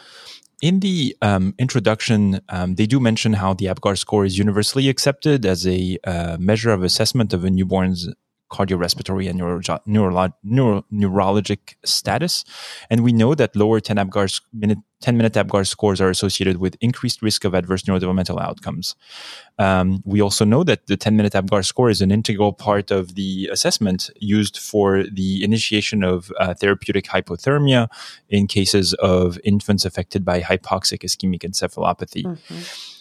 [0.62, 5.46] in the um, introduction, um, they do mention how the APGAR score is universally accepted
[5.46, 8.10] as a uh, measure of assessment of a newborn's
[8.50, 12.46] cardiorespiratory and neuro- neuro- neuro- neurologic status.
[12.90, 16.76] And we know that lower 10 APGAR minute 10 minute APGAR scores are associated with
[16.82, 18.96] increased risk of adverse neurodevelopmental outcomes.
[19.60, 23.14] Um, we also know that the 10 minute APGAR score is an integral part of
[23.14, 27.90] the assessment used for the initiation of uh, therapeutic hypothermia
[28.30, 32.24] in cases of infants affected by hypoxic ischemic encephalopathy.
[32.24, 32.97] Mm-hmm.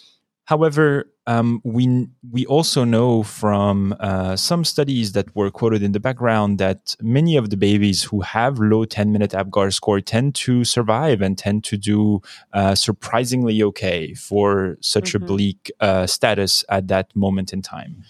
[0.47, 5.99] However, um, we we also know from uh, some studies that were quoted in the
[5.99, 10.63] background that many of the babies who have low 10 minute APGAR score tend to
[10.63, 12.21] survive and tend to do
[12.53, 15.23] uh, surprisingly okay for such mm-hmm.
[15.25, 18.05] a bleak uh, status at that moment in time.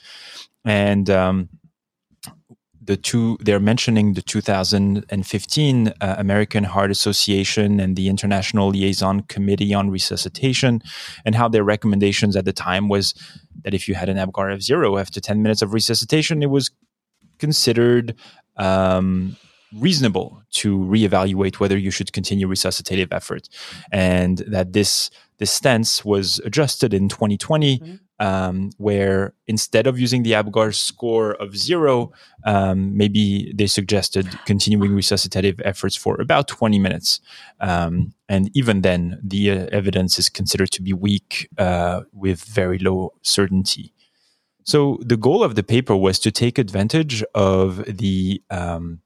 [0.63, 1.49] And um,
[2.88, 9.73] the two they're mentioning the 2015 uh, American Heart Association and the International Liaison Committee
[9.73, 10.81] on Resuscitation,
[11.23, 13.13] and how their recommendations at the time was
[13.63, 16.71] that if you had an APGAR of zero after 10 minutes of resuscitation, it was
[17.38, 18.15] considered
[18.55, 19.35] um,
[19.75, 23.49] reasonable to reevaluate whether you should continue resuscitative effort,
[23.91, 30.23] and that this this stance was adjusted in 2020 mm-hmm um, where instead of using
[30.23, 32.11] the APGAR score of zero,
[32.45, 37.19] um, maybe they suggested continuing resuscitative efforts for about 20 minutes.
[37.59, 42.79] Um, and even then, the uh, evidence is considered to be weak uh, with very
[42.79, 43.93] low certainty.
[44.63, 48.99] So the goal of the paper was to take advantage of the um,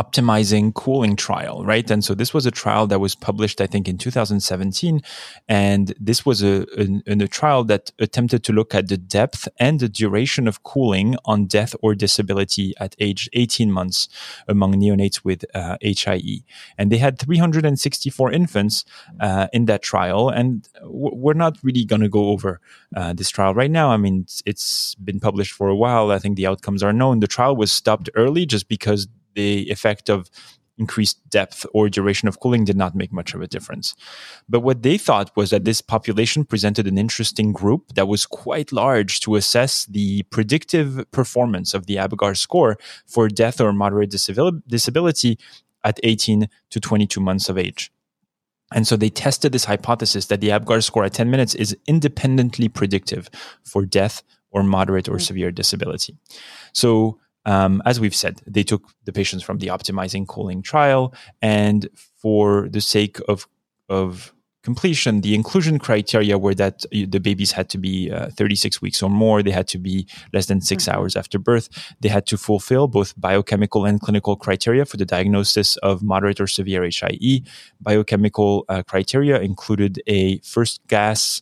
[0.00, 1.90] optimizing cooling trial, right?
[1.90, 5.02] And so this was a trial that was published, I think, in 2017.
[5.48, 9.78] And this was a, a, a, trial that attempted to look at the depth and
[9.78, 14.08] the duration of cooling on death or disability at age 18 months
[14.48, 16.44] among neonates with uh, HIE.
[16.78, 18.84] And they had 364 infants
[19.20, 20.30] uh, in that trial.
[20.30, 22.60] And w- we're not really going to go over
[22.96, 23.90] uh, this trial right now.
[23.90, 26.10] I mean, it's, it's been published for a while.
[26.10, 27.20] I think the outcomes are known.
[27.20, 30.30] The trial was stopped early just because the effect of
[30.80, 33.94] increased depth or duration of cooling did not make much of a difference.
[34.48, 38.72] But what they thought was that this population presented an interesting group that was quite
[38.72, 45.38] large to assess the predictive performance of the APGAR score for death or moderate disability
[45.84, 47.92] at 18 to 22 months of age.
[48.72, 52.68] And so they tested this hypothesis that the APGAR score at 10 minutes is independently
[52.68, 53.28] predictive
[53.64, 55.22] for death or moderate or mm.
[55.22, 56.16] severe disability.
[56.72, 57.18] So
[57.50, 61.88] um, as we've said, they took the patients from the optimizing cooling trial, and
[62.22, 63.48] for the sake of
[63.88, 64.32] of
[64.62, 65.22] completion.
[65.22, 69.42] The inclusion criteria were that the babies had to be uh, 36 weeks or more.
[69.42, 70.94] They had to be less than 6 mm-hmm.
[70.94, 71.68] hours after birth.
[72.00, 76.46] They had to fulfill both biochemical and clinical criteria for the diagnosis of moderate or
[76.46, 77.42] severe HIE.
[77.80, 81.40] Biochemical uh, criteria included a first gas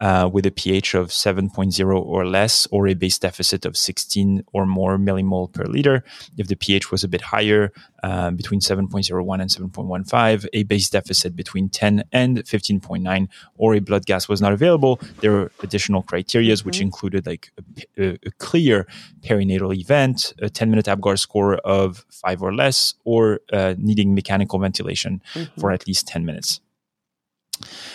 [0.00, 4.66] uh, with a pH of 7.0 or less, or a base deficit of 16 or
[4.66, 6.04] more millimole per liter.
[6.36, 7.72] If the pH was a bit higher,
[8.02, 14.06] uh, between 7.01 and 7.15, a base deficit between 10 and 15.9, or a blood
[14.06, 15.00] gas was not available.
[15.20, 16.66] There were additional criteria, mm-hmm.
[16.66, 17.50] which included like
[17.98, 18.86] a, a, clear
[19.22, 24.58] perinatal event, a 10 minute APGAR score of five or less, or uh, needing mechanical
[24.58, 25.60] ventilation mm-hmm.
[25.60, 26.60] for at least 10 minutes.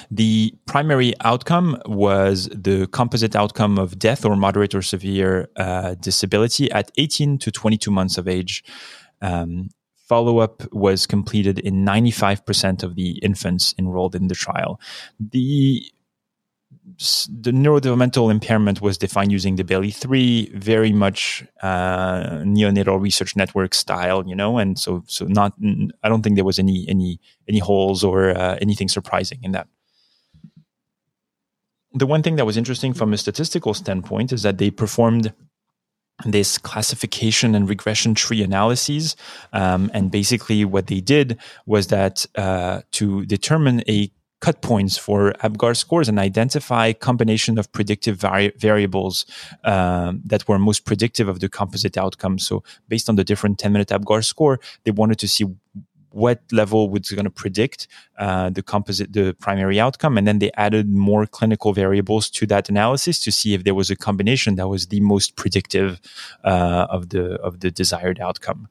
[0.09, 6.71] The primary outcome was the composite outcome of death or moderate or severe uh, disability
[6.71, 8.63] at 18 to 22 months of age.
[9.21, 9.69] Um,
[10.11, 14.77] Follow up was completed in 95% of the infants enrolled in the trial.
[15.17, 15.89] The
[17.29, 23.73] the neurodevelopmental impairment was defined using the Bayley three, very much uh, neonatal research network
[23.73, 25.53] style, you know, and so so not.
[26.03, 29.67] I don't think there was any any any holes or uh, anything surprising in that
[31.93, 35.33] the one thing that was interesting from a statistical standpoint is that they performed
[36.25, 39.15] this classification and regression tree analyses.
[39.53, 44.11] Um, and basically, what they did was that uh, to determine a
[44.41, 49.25] cut points for APGAR scores and identify combination of predictive vari- variables
[49.63, 52.39] um, that were most predictive of the composite outcome.
[52.39, 55.45] So based on the different 10 minute APGAR score, they wanted to see
[56.09, 57.87] what level was going to predict
[58.17, 62.67] uh, the composite, the primary outcome, and then they added more clinical variables to that
[62.67, 66.01] analysis to see if there was a combination that was the most predictive
[66.43, 68.67] uh, of the of the desired outcome.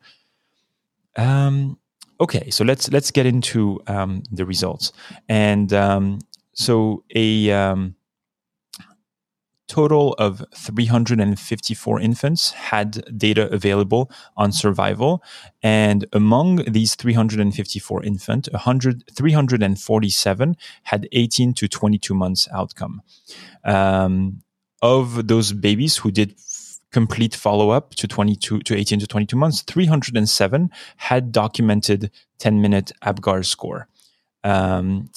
[1.16, 1.78] Um,
[2.20, 4.92] okay, so let's let's get into um, the results,
[5.28, 6.18] and um,
[6.52, 7.94] so a um,
[9.70, 15.22] total of 354 infants had data available on survival.
[15.62, 23.02] And among these 354 infants, 100, 347 had 18 to 22 months outcome.
[23.64, 24.42] Um,
[24.82, 26.34] of those babies who did
[26.92, 32.92] complete follow up to 22 to 18 to 22 months, 307 had documented 10 minute
[33.02, 33.88] APGAR score.
[34.44, 35.10] Um,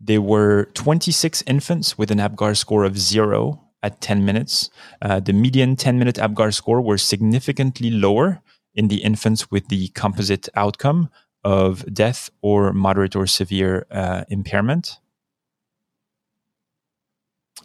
[0.00, 4.70] there were 26 infants with an APGAR score of zero at 10 minutes.
[5.00, 8.40] Uh, the median 10 minute APGAR score were significantly lower
[8.74, 11.08] in the infants with the composite outcome
[11.44, 14.98] of death or moderate or severe uh, impairment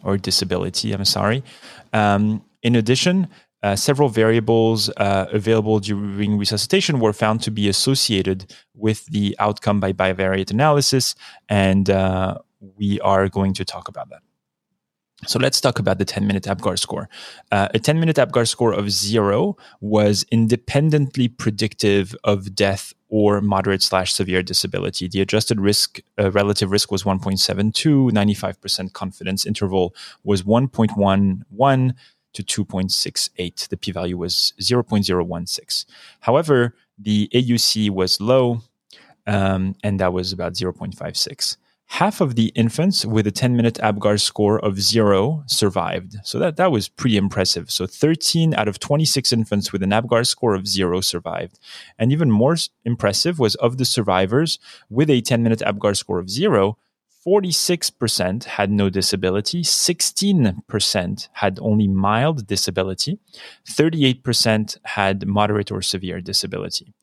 [0.02, 0.92] or disability.
[0.92, 1.42] I'm sorry.
[1.92, 3.28] Um, in addition,
[3.62, 9.80] uh, several variables uh, available during resuscitation were found to be associated with the outcome
[9.80, 11.14] by bivariate analysis,
[11.48, 12.38] and uh,
[12.76, 14.20] we are going to talk about that.
[15.26, 17.08] So let's talk about the 10 minute APGAR score.
[17.50, 23.82] Uh, a 10 minute APGAR score of zero was independently predictive of death or moderate
[23.82, 25.08] slash severe disability.
[25.08, 29.92] The adjusted risk, uh, relative risk was 1.72, 95% confidence interval
[30.22, 31.94] was 1.11
[32.44, 33.68] to 2.68.
[33.68, 35.86] The p value was 0.016.
[36.20, 38.60] However, the AUC was low,
[39.26, 41.56] um, and that was about 0.56.
[41.90, 46.16] Half of the infants with a 10 minute APGAR score of zero survived.
[46.22, 47.70] So that, that was pretty impressive.
[47.70, 51.58] So 13 out of 26 infants with an APGAR score of zero survived.
[51.98, 54.58] And even more impressive was of the survivors
[54.90, 56.76] with a 10 minute APGAR score of zero,
[57.28, 63.18] 46% had no disability, 16% had only mild disability,
[63.68, 66.94] 38% had moderate or severe disability.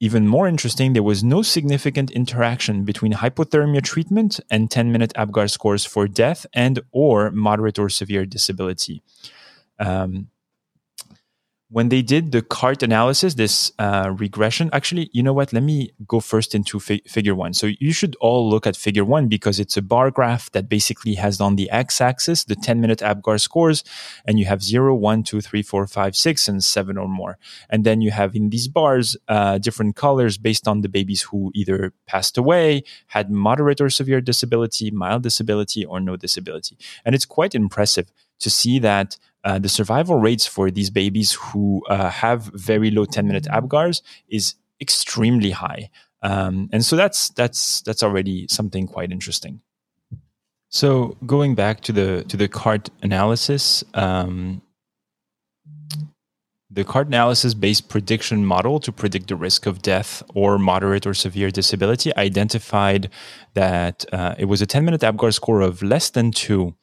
[0.00, 5.84] Even more interesting, there was no significant interaction between hypothermia treatment and 10-minute APGAR scores
[5.84, 9.00] for death and or moderate or severe disability.
[9.78, 10.28] Um,
[11.68, 15.52] when they did the CART analysis, this uh, regression, actually, you know what?
[15.52, 17.54] Let me go first into fi- figure one.
[17.54, 21.14] So you should all look at figure one because it's a bar graph that basically
[21.14, 23.82] has on the x axis the 10 minute APGAR scores,
[24.24, 27.36] and you have 0, 1, 2, 3, 4, 5, 6, and 7 or more.
[27.68, 31.50] And then you have in these bars uh, different colors based on the babies who
[31.52, 36.78] either passed away, had moderate or severe disability, mild disability, or no disability.
[37.04, 39.16] And it's quite impressive to see that
[39.46, 44.02] uh, the survival rates for these babies who uh, have very low 10 minute APGARs
[44.28, 45.88] is extremely high.
[46.22, 49.60] Um, and so that's that's that's already something quite interesting.
[50.68, 54.62] So going back to the to the CART analysis, um,
[56.68, 61.14] the CART analysis based prediction model to predict the risk of death or moderate or
[61.14, 63.10] severe disability identified
[63.54, 66.74] that uh, it was a 10 minute APGAR score of less than two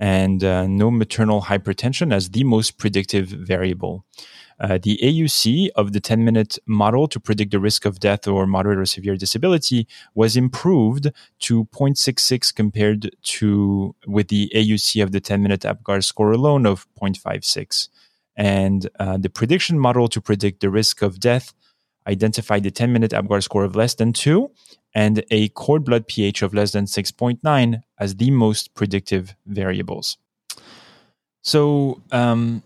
[0.00, 4.04] and uh, no maternal hypertension as the most predictive variable.
[4.58, 8.46] Uh, the AUC of the 10 minute model to predict the risk of death or
[8.46, 15.20] moderate or severe disability was improved to 0.66 compared to with the AUC of the
[15.20, 17.88] 10 minute APGAR score alone of 0.56.
[18.36, 21.54] And uh, the prediction model to predict the risk of death
[22.10, 24.50] identified the 10 minute APGAR score of less than 2
[24.94, 30.18] and a cord blood pH of less than 6.9 as the most predictive variables.
[31.42, 32.62] So, um,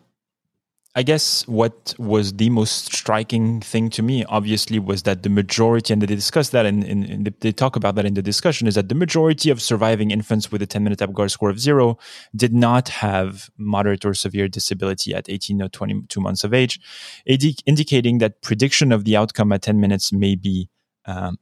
[0.96, 5.92] I guess what was the most striking thing to me, obviously, was that the majority,
[5.92, 8.94] and they discuss that, and, they talk about that in the discussion, is that the
[8.94, 11.98] majority of surviving infants with a 10 minute APGAR score of zero
[12.36, 16.78] did not have moderate or severe disability at 18 or 22 months of age,
[17.26, 20.70] indicating that prediction of the outcome at 10 minutes may be
[21.06, 21.38] um,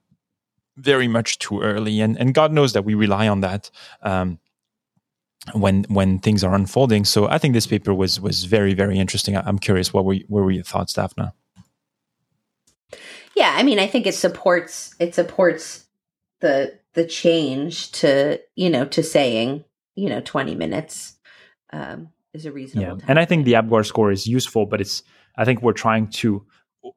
[0.79, 2.01] very much too early.
[2.01, 3.71] And, and God knows that we rely on that.
[4.03, 4.39] Um,
[5.53, 7.05] when when things are unfolding.
[7.05, 9.37] So I think this paper was was very very interesting.
[9.37, 11.33] I'm curious what were what were your thoughts, Daphna?
[13.35, 15.87] Yeah, I mean, I think it supports it supports
[16.41, 19.65] the the change to you know to saying
[19.95, 21.17] you know 20 minutes
[21.73, 22.99] um, is a reasonable.
[22.99, 25.03] Yeah, and I think the APGAR score is useful, but it's
[25.37, 26.45] I think we're trying to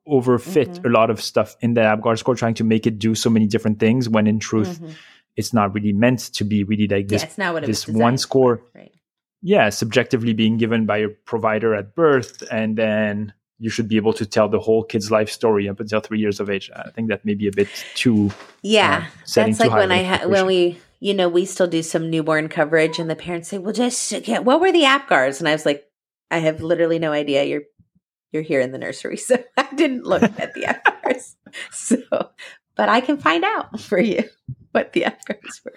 [0.08, 0.88] overfit mm-hmm.
[0.88, 3.48] a lot of stuff in the APGAR score, trying to make it do so many
[3.48, 4.80] different things when in truth.
[4.80, 4.92] Mm-hmm
[5.38, 7.22] it's not really meant to be really like this.
[7.22, 8.62] Yeah, it's not what this one score.
[8.74, 8.92] Right.
[9.42, 14.14] Yeah, subjectively being given by a provider at birth, and then you should be able
[14.14, 16.70] to tell the whole kid's life story up until three years of age.
[16.76, 18.32] I think that may be a bit too.
[18.62, 22.10] Yeah, uh, that's like when I ha- when we you know we still do some
[22.10, 25.54] newborn coverage, and the parents say, "Well, just get what were the APGARs?" And I
[25.54, 25.86] was like,
[26.32, 27.44] "I have literally no idea.
[27.44, 27.64] You're
[28.32, 31.36] you're here in the nursery, so I didn't look at the APGARs.
[31.72, 31.98] so,
[32.76, 34.24] but I can find out for you."
[34.76, 35.74] What the efforts were.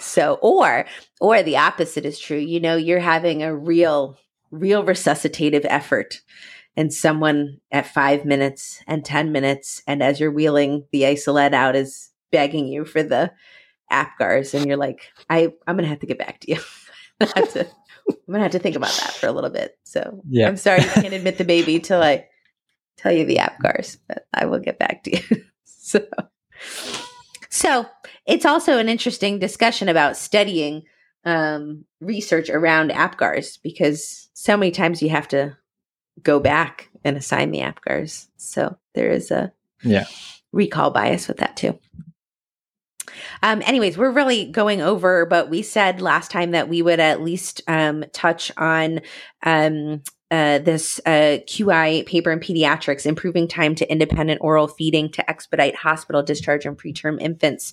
[0.00, 0.84] so, or
[1.20, 2.36] or the opposite is true.
[2.36, 4.18] You know, you're having a real,
[4.50, 6.20] real resuscitative effort,
[6.76, 11.76] and someone at five minutes and ten minutes, and as you're wheeling the isolette out,
[11.76, 13.32] is begging you for the
[13.92, 16.60] APGARs, and you're like, I I'm gonna have to get back to you.
[17.20, 17.60] I have to,
[18.08, 19.78] I'm gonna have to think about that for a little bit.
[19.84, 20.48] So yeah.
[20.48, 22.26] I'm sorry I can't admit the baby till I
[22.96, 25.44] tell you the APGARs, but I will get back to you.
[25.64, 26.00] so
[27.50, 27.86] so
[28.26, 30.82] it's also an interesting discussion about studying
[31.24, 35.56] um, research around APGARs because so many times you have to
[36.22, 38.28] go back and assign the APGARs.
[38.36, 40.06] So there is a yeah
[40.52, 41.78] recall bias with that too.
[43.42, 47.22] Um, anyways, we're really going over, but we said last time that we would at
[47.22, 49.00] least um, touch on
[49.42, 55.30] um, uh, this uh, QI paper in pediatrics, improving time to independent oral feeding to
[55.30, 57.72] expedite hospital discharge in preterm infants.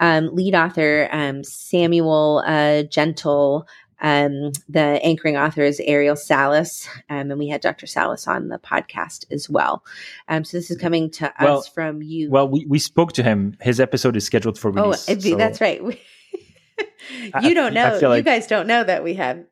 [0.00, 3.68] Um, lead author um, Samuel uh, Gentle.
[4.00, 7.86] Um, the anchoring author is Ariel Salas, um, and we had Dr.
[7.86, 9.84] Salas on the podcast as well.
[10.28, 12.28] Um, so this is coming to well, us from you.
[12.28, 13.56] Well, we, we spoke to him.
[13.62, 15.08] His episode is scheduled for oh, release.
[15.08, 15.80] Oh, so that's right.
[17.42, 17.98] you don't know.
[18.02, 19.44] Like, you guys don't know that we have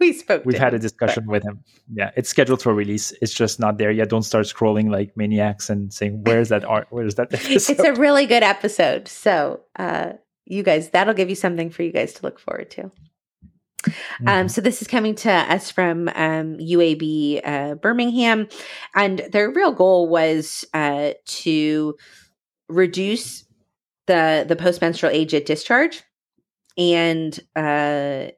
[0.06, 0.44] we spoke.
[0.44, 1.32] We've had him, a discussion but.
[1.32, 1.62] with him.
[1.92, 3.12] Yeah, it's scheduled for release.
[3.20, 4.08] It's just not there yet.
[4.08, 6.86] Don't start scrolling like maniacs and saying, "Where's that art?
[6.90, 7.72] Where's that?" Episode?
[7.72, 9.08] It's a really good episode.
[9.08, 10.14] So, uh,
[10.46, 12.84] you guys, that'll give you something for you guys to look forward to.
[12.84, 14.28] Um, mm-hmm.
[14.28, 18.48] Um, so this is coming to us from um, UAB uh, Birmingham,
[18.94, 21.94] and their real goal was uh, to
[22.68, 23.44] reduce
[24.06, 26.02] the the postmenstrual age at discharge,
[26.78, 28.28] and uh,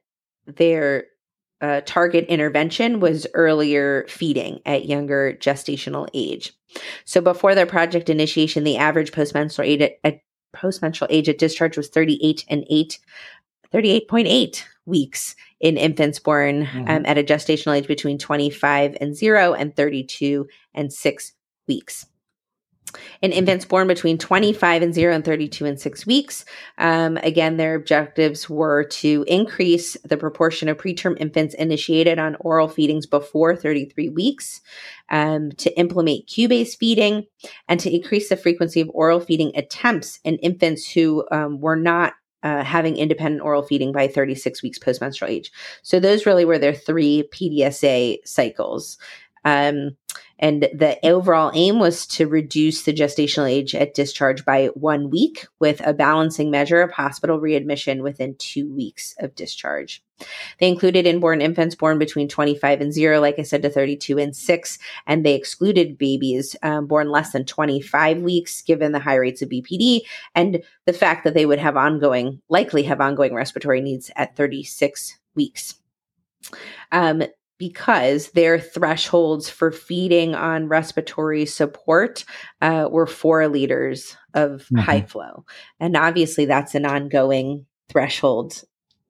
[0.45, 1.05] their
[1.63, 6.53] uh, target intervention was earlier feeding at younger gestational age.
[7.05, 10.19] So before their project initiation, the average postmenstrual age at, at
[10.53, 12.99] postmenstrual age at discharge was 38 and 8
[13.73, 16.87] 38.8 weeks in infants born mm-hmm.
[16.87, 21.33] um, at a gestational age between 25 and 0 and 32 and 6
[21.67, 22.05] weeks
[23.21, 26.45] in infants born between 25 and 0 and 32 and 6 weeks.
[26.77, 32.67] Um, again, their objectives were to increase the proportion of preterm infants initiated on oral
[32.67, 34.61] feedings before 33 weeks,
[35.09, 37.25] um, to implement cue based feeding,
[37.67, 42.13] and to increase the frequency of oral feeding attempts in infants who um, were not
[42.43, 45.51] uh, having independent oral feeding by 36 weeks postmenstrual age.
[45.81, 48.97] So those really were their three PDSA cycles.
[49.45, 49.97] Um,
[50.43, 55.47] and the overall aim was to reduce the gestational age at discharge by one week
[55.61, 60.03] with a balancing measure of hospital readmission within two weeks of discharge.
[60.59, 64.35] They included inborn infants born between 25 and 0, like I said, to 32 and
[64.35, 69.41] 6, and they excluded babies um, born less than 25 weeks, given the high rates
[69.41, 70.01] of BPD
[70.35, 75.17] and the fact that they would have ongoing, likely have ongoing respiratory needs at 36
[75.35, 75.75] weeks.
[76.91, 77.23] Um,
[77.69, 82.25] because their thresholds for feeding on respiratory support
[82.61, 84.79] uh, were four liters of mm-hmm.
[84.79, 85.45] high flow.
[85.79, 88.61] And obviously, that's an ongoing threshold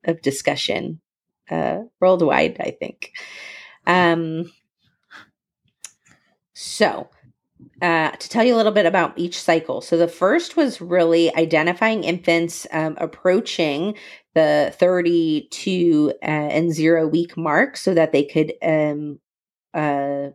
[0.04, 1.01] of discussion
[1.49, 3.14] uh, worldwide, I think.
[3.88, 4.51] Um,
[6.54, 7.10] so,
[7.82, 9.82] uh, to tell you a little bit about each cycle.
[9.82, 13.95] So, the first was really identifying infants um, approaching
[14.34, 19.20] the 32 uh, and zero week mark so that they could um,
[19.74, 20.30] uh,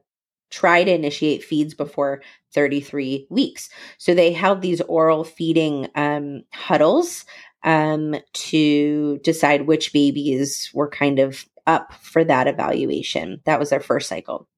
[0.51, 2.23] try to initiate feeds before
[2.55, 3.69] 33 weeks.
[3.99, 7.25] So, they held these oral feeding um, huddles
[7.65, 13.41] um, to decide which babies were kind of up for that evaluation.
[13.45, 14.49] That was our first cycle.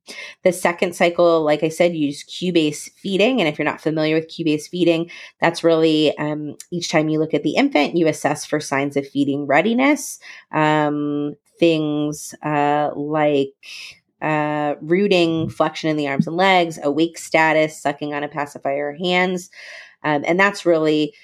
[0.44, 3.40] The second cycle, like I said, use cue based feeding.
[3.40, 7.18] And if you're not familiar with cue based feeding, that's really um, each time you
[7.18, 10.20] look at the infant, you assess for signs of feeding readiness.
[10.52, 13.52] Um, things uh, like
[14.22, 19.50] uh, rooting, flexion in the arms and legs, awake status, sucking on a pacifier hands.
[20.02, 21.14] Um, and that's really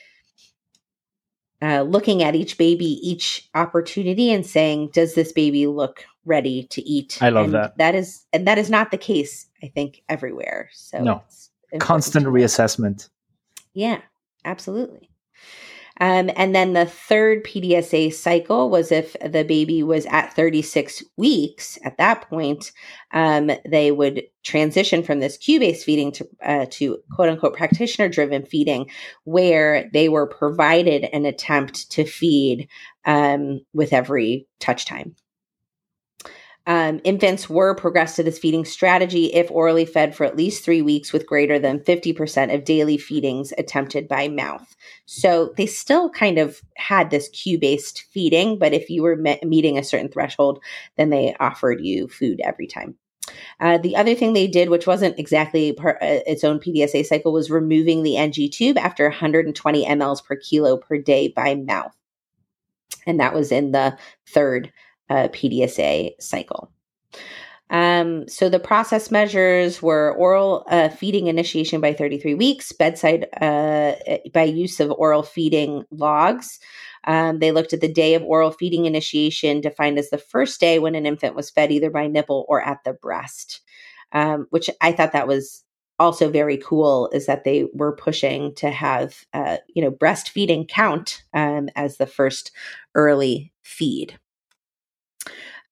[1.63, 6.83] uh, looking at each baby, each opportunity, and saying, "Does this baby look ready to
[6.83, 7.79] eat?" I love and that.
[7.79, 9.47] That is, and that is not the case.
[9.63, 10.69] I think everywhere.
[10.73, 11.23] So no,
[11.79, 13.09] constant reassessment.
[13.75, 14.01] Yeah,
[14.45, 15.11] absolutely.
[15.99, 21.79] Um, and then the third PDSA cycle was if the baby was at 36 weeks.
[21.85, 22.73] At that point,
[23.13, 28.09] um, they would transition from this cue based feeding to, uh, to quote unquote practitioner
[28.09, 28.91] driven feeding,
[29.25, 32.69] where they were provided an attempt to feed
[33.05, 35.17] um, with every touch time.
[36.67, 40.83] Um, infants were progressed to this feeding strategy if orally fed for at least three
[40.83, 44.75] weeks with greater than 50% of daily feedings attempted by mouth.
[45.07, 49.39] So they still kind of had this cue based feeding, but if you were me-
[49.45, 50.61] meeting a certain threshold,
[50.97, 52.97] then they offered you food every time.
[53.61, 57.33] Uh, the other thing they did, which wasn't exactly part, uh, its own PDSA cycle,
[57.33, 61.95] was removing the NG tube after 120 mLs per kilo per day by mouth.
[63.07, 63.97] And that was in the
[64.29, 64.73] third
[65.11, 66.71] uh, PDSA cycle.
[67.69, 73.95] Um, so the process measures were oral uh, feeding initiation by 33 weeks, bedside uh,
[74.33, 76.61] by use of oral feeding logs.
[77.05, 80.79] Um, they looked at the day of oral feeding initiation, defined as the first day
[80.79, 83.61] when an infant was fed either by nipple or at the breast,
[84.13, 85.65] um, which I thought that was
[85.99, 91.23] also very cool is that they were pushing to have uh, you know breastfeeding count
[91.33, 92.53] um, as the first
[92.95, 94.19] early feed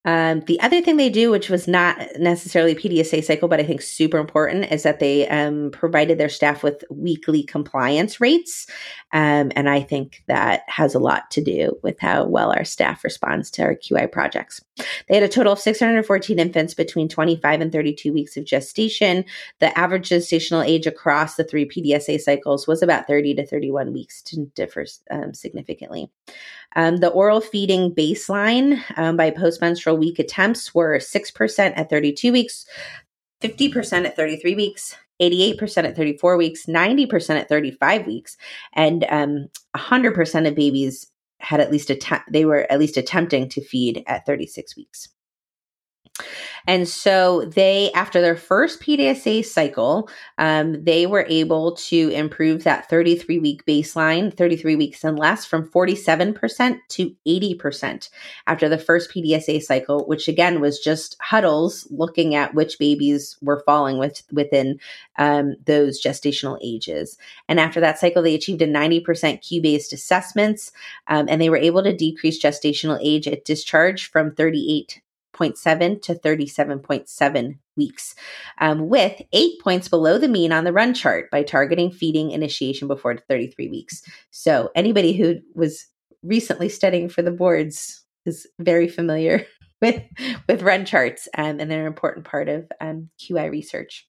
[0.05, 3.80] um, the other thing they do, which was not necessarily PDSA cycle, but I think
[3.80, 8.66] super important, is that they um, provided their staff with weekly compliance rates.
[9.12, 13.02] Um, and I think that has a lot to do with how well our staff
[13.02, 14.61] responds to our QI projects.
[15.09, 19.24] They had a total of 614 infants between 25 and 32 weeks of gestation.
[19.61, 24.20] The average gestational age across the three PDSA cycles was about 30 to 31 weeks,
[24.22, 26.11] to differ um, significantly.
[26.76, 32.66] Um, the oral feeding baseline um, by postmenstrual week attempts were 6% at 32 weeks,
[33.42, 38.36] 50% at 33 weeks, 88% at 34 weeks, 90% at 35 weeks,
[38.72, 41.10] and um, 100% of babies
[41.40, 45.08] had at least attempt they were at least attempting to feed at 36 weeks.
[46.66, 50.08] And so they, after their first PDSA cycle,
[50.38, 55.68] um, they were able to improve that 33 week baseline, 33 weeks and less, from
[55.68, 58.08] 47% to 80%
[58.46, 63.62] after the first PDSA cycle, which again was just huddles looking at which babies were
[63.66, 64.78] falling with, within
[65.18, 67.18] um, those gestational ages.
[67.48, 70.70] And after that cycle, they achieved a 90% cue based assessments
[71.08, 75.01] um, and they were able to decrease gestational age at discharge from 38
[75.35, 78.15] 37.7 to 37.7 weeks,
[78.61, 82.89] um, with eight points below the mean on the run chart by targeting feeding initiation
[82.89, 84.02] before 33 weeks.
[84.31, 85.86] So, anybody who was
[86.23, 89.47] recently studying for the boards is very familiar
[89.81, 90.02] with
[90.48, 94.06] with run charts, um, and they're an important part of um, QI research.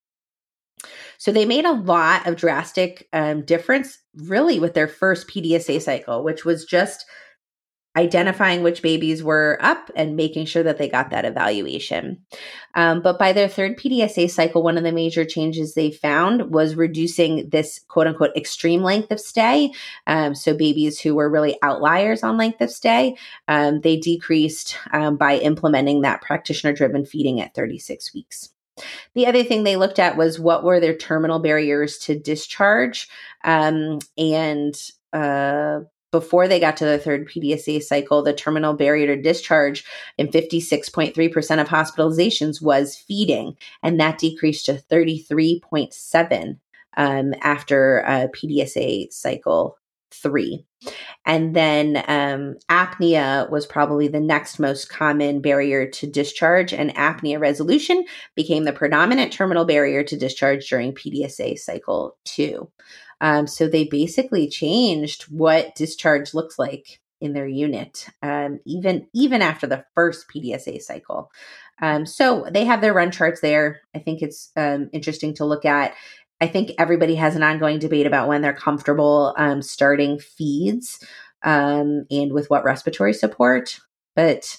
[1.18, 6.24] So they made a lot of drastic um, difference, really, with their first PDSA cycle,
[6.24, 7.06] which was just
[7.96, 12.20] identifying which babies were up and making sure that they got that evaluation.
[12.74, 16.76] Um, but by their third PDSA cycle, one of the major changes they found was
[16.76, 19.72] reducing this quote unquote extreme length of stay.
[20.08, 23.16] Um, so, babies who were really outliers on length of stay,
[23.48, 28.50] um, they decreased um, by implementing that practitioner driven feeding at 36 weeks.
[29.14, 33.08] The other thing they looked at was what were their terminal barriers to discharge.
[33.44, 34.76] Um, and
[35.14, 35.82] uh,
[36.20, 39.84] before they got to the third PDSA cycle, the terminal barrier to discharge
[40.18, 46.58] in 56.3% of hospitalizations was feeding, and that decreased to 33.7
[46.96, 49.78] um, after uh, PDSA cycle
[50.10, 50.66] three.
[51.26, 57.42] And then um, apnea was probably the next most common barrier to discharge, and apnea
[57.42, 58.06] resolution
[58.36, 62.72] became the predominant terminal barrier to discharge during PDSA cycle two.
[63.22, 69.42] Um, so they basically changed what discharge looks like in their unit, um, even even
[69.42, 71.32] after the first PDSA cycle.
[71.82, 73.82] Um, so they have their run charts there.
[73.94, 75.94] I think it's um, interesting to look at.
[76.42, 81.04] I think everybody has an ongoing debate about when they're comfortable um, starting feeds
[81.44, 83.80] um, and with what respiratory support.
[84.16, 84.58] But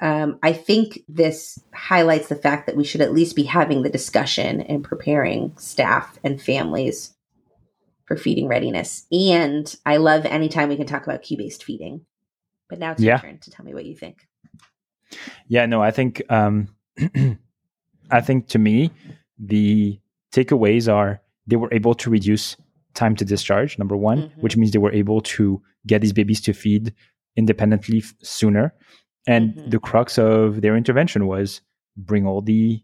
[0.00, 3.90] um, I think this highlights the fact that we should at least be having the
[3.90, 7.14] discussion and preparing staff and families
[8.08, 9.06] for feeding readiness.
[9.12, 12.06] And I love anytime we can talk about cue based feeding.
[12.68, 13.12] But now it's yeah.
[13.12, 14.26] your turn to tell me what you think.
[15.46, 16.68] Yeah, no, I think um,
[18.10, 18.90] I think to me
[19.38, 20.00] the
[20.32, 22.56] takeaways are they were able to reduce
[22.94, 23.78] time to discharge.
[23.78, 24.40] Number one, mm-hmm.
[24.40, 26.94] which means they were able to get these babies to feed
[27.36, 28.74] independently f- sooner.
[29.26, 29.70] And mm-hmm.
[29.70, 31.60] the crux of their intervention was
[31.96, 32.82] bring all the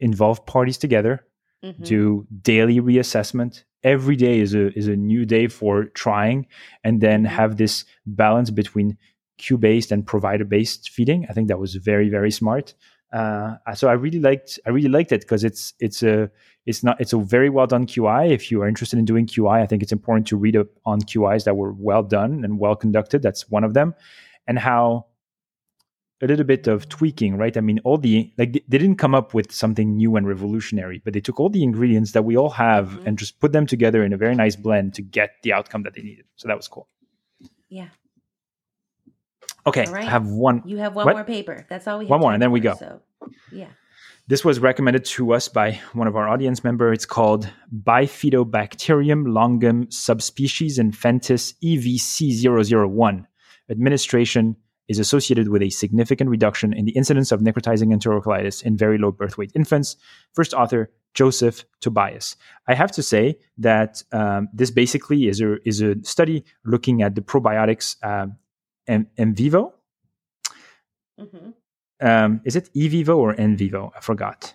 [0.00, 1.24] involved parties together,
[1.62, 1.82] mm-hmm.
[1.82, 6.46] do daily reassessment, every day is a is a new day for trying
[6.84, 7.34] and then mm-hmm.
[7.34, 8.96] have this balance between
[9.38, 11.26] cue based and provider based feeding.
[11.28, 12.74] I think that was very very smart.
[13.12, 16.30] Uh, so i really liked i really liked it because it's it's a
[16.64, 19.62] it's not it's a very well done qi if you are interested in doing qi
[19.62, 22.74] i think it's important to read up on qis that were well done and well
[22.74, 23.20] conducted.
[23.20, 23.94] That's one of them.
[24.46, 25.06] And how
[26.22, 27.56] a little bit of tweaking, right?
[27.56, 31.12] I mean, all the like they, didn't come up with something new and revolutionary, but
[31.12, 33.08] they took all the ingredients that we all have mm-hmm.
[33.08, 35.94] and just put them together in a very nice blend to get the outcome that
[35.94, 36.24] they needed.
[36.36, 36.88] So that was cool.
[37.68, 37.88] Yeah.
[39.66, 40.06] Okay, right.
[40.06, 40.62] I have one.
[40.64, 41.16] You have one what?
[41.16, 41.66] more paper.
[41.68, 42.04] That's all we.
[42.04, 42.10] Have.
[42.10, 42.74] One more, and then we go.
[42.76, 43.00] So,
[43.50, 43.68] yeah.
[44.28, 46.92] This was recommended to us by one of our audience member.
[46.92, 47.50] It's called
[47.82, 53.26] Bifidobacterium longum subspecies infantis EVC001.
[53.68, 54.56] Administration
[54.92, 59.10] is associated with a significant reduction in the incidence of necrotizing enterocolitis in very low
[59.10, 59.96] birth weight infants.
[60.34, 62.36] First author, Joseph Tobias.
[62.68, 67.14] I have to say that um, this basically is a, is a study looking at
[67.14, 68.36] the probiotics um,
[68.86, 69.74] in, in vivo.
[71.18, 71.50] Mm-hmm.
[72.06, 73.92] Um, is it e vivo or in vivo?
[73.96, 74.54] I forgot.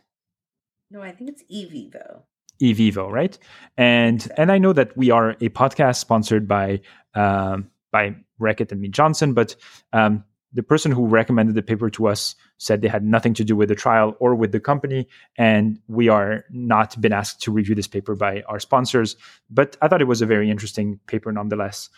[0.91, 2.23] No, I think it's e vivo.
[2.59, 3.37] E vivo, right?
[3.77, 6.81] And and I know that we are a podcast sponsored by
[7.13, 9.55] um, by Reckitt and Mead Johnson, but
[9.93, 10.23] um,
[10.53, 13.69] the person who recommended the paper to us said they had nothing to do with
[13.69, 15.07] the trial or with the company,
[15.37, 19.15] and we are not been asked to review this paper by our sponsors.
[19.49, 21.89] But I thought it was a very interesting paper nonetheless.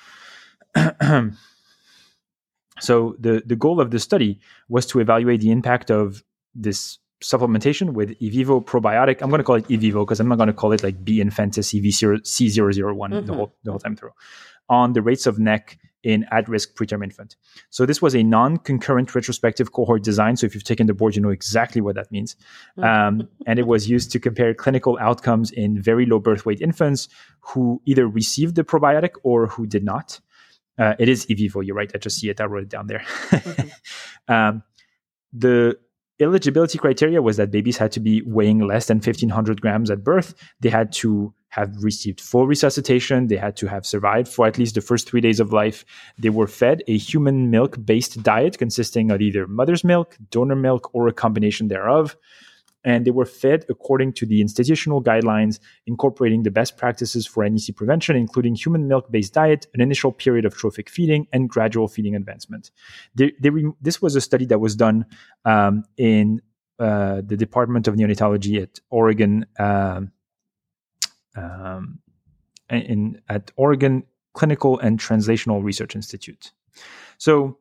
[2.79, 6.23] so the the goal of the study was to evaluate the impact of
[6.55, 9.21] this supplementation with evivo probiotic.
[9.21, 11.21] I'm going to call it evivo because I'm not going to call it like B
[11.23, 13.25] infantis EV0, C001 mm-hmm.
[13.25, 14.11] the whole the whole time through
[14.69, 17.35] on the rates of NEC in at-risk preterm infant.
[17.69, 20.37] So this was a non-concurrent retrospective cohort design.
[20.37, 22.35] So if you've taken the board, you know exactly what that means.
[22.77, 22.83] Mm.
[22.85, 27.09] Um, and it was used to compare clinical outcomes in very low birth weight infants
[27.41, 30.19] who either received the probiotic or who did not.
[30.77, 31.65] Uh, it is evivo.
[31.65, 31.91] You're right.
[31.93, 32.39] I just see it.
[32.39, 33.03] I wrote it down there.
[33.29, 33.67] mm-hmm.
[34.33, 34.63] um,
[35.33, 35.77] the
[36.21, 40.33] eligibility criteria was that babies had to be weighing less than 1500 grams at birth.
[40.61, 43.27] They had to have received full resuscitation.
[43.27, 45.83] They had to have survived for at least the first three days of life.
[46.17, 50.89] They were fed a human milk based diet consisting of either mother's milk, donor milk,
[50.93, 52.15] or a combination thereof.
[52.85, 57.75] And they were fed according to the institutional guidelines, incorporating the best practices for NEC
[57.75, 62.15] prevention, including human milk based diet, an initial period of trophic feeding, and gradual feeding
[62.15, 62.71] advancement.
[63.15, 65.05] They, they re- this was a study that was done
[65.43, 66.41] um, in
[66.79, 69.45] uh, the Department of Neonatology at Oregon.
[69.57, 70.13] Um,
[71.35, 71.99] um,
[72.69, 74.03] in at Oregon
[74.33, 76.51] Clinical and Translational Research Institute.
[77.17, 77.57] So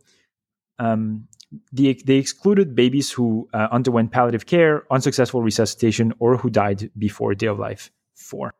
[0.78, 1.28] um,
[1.72, 7.34] the, they excluded babies who uh, underwent palliative care, unsuccessful resuscitation, or who died before
[7.34, 8.54] day of life four.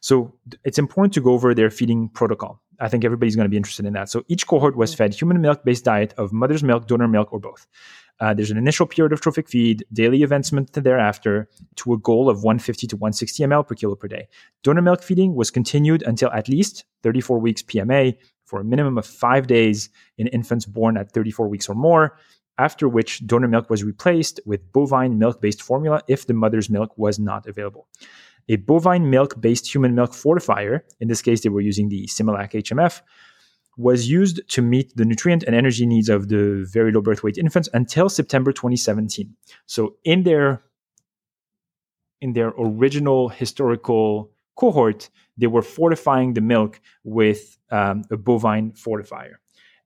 [0.00, 2.60] So it's important to go over their feeding protocol.
[2.78, 4.10] I think everybody's going to be interested in that.
[4.10, 7.40] So each cohort was fed human milk based diet of mother's milk, donor milk, or
[7.40, 7.66] both.
[8.18, 12.42] Uh, there's an initial period of trophic feed, daily advancement thereafter to a goal of
[12.42, 14.26] 150 to 160 ml per kilo per day.
[14.62, 19.04] Donor milk feeding was continued until at least 34 weeks PMA for a minimum of
[19.04, 22.16] five days in infants born at 34 weeks or more,
[22.58, 26.96] after which donor milk was replaced with bovine milk based formula if the mother's milk
[26.96, 27.86] was not available.
[28.48, 32.52] A bovine milk based human milk fortifier, in this case, they were using the Similac
[32.52, 33.02] HMF,
[33.76, 37.36] was used to meet the nutrient and energy needs of the very low birth weight
[37.36, 39.36] infants until September 2017.
[39.66, 40.62] So in their
[42.22, 49.34] in their original historical cohort, they were fortifying the milk with um, a bovine fortifier.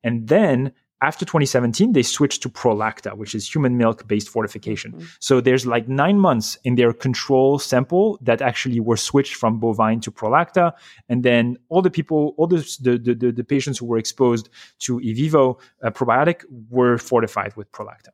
[0.04, 0.72] And then
[1.02, 4.92] after 2017, they switched to Prolacta, which is human milk based fortification.
[4.92, 5.04] Mm-hmm.
[5.18, 10.00] So there's like nine months in their control sample that actually were switched from bovine
[10.00, 10.72] to Prolacta.
[11.08, 14.50] And then all the people, all the, the, the, the patients who were exposed
[14.80, 18.08] to Evivo uh, probiotic were fortified with Prolacta.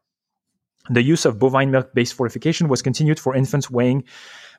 [0.88, 4.04] The use of bovine milk based fortification was continued for infants weighing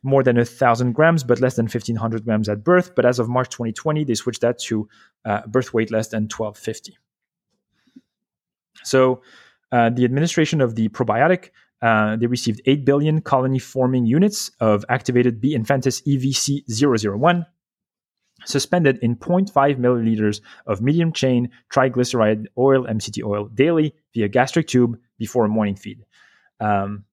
[0.04, 2.94] more than 1,000 grams, but less than 1,500 grams at birth.
[2.96, 4.88] But as of March 2020, they switched that to
[5.26, 6.98] uh, birth weight less than 1250.
[8.84, 9.22] So
[9.72, 11.50] uh, the administration of the probiotic,
[11.82, 16.64] uh, they received 8 billion colony forming units of activated B infantis EVC
[17.18, 17.46] 001,
[18.46, 24.98] suspended in 0.5 milliliters of medium chain triglyceride oil, MCT oil, daily via gastric tube
[25.18, 26.06] before a morning feed.
[26.60, 27.06] Um,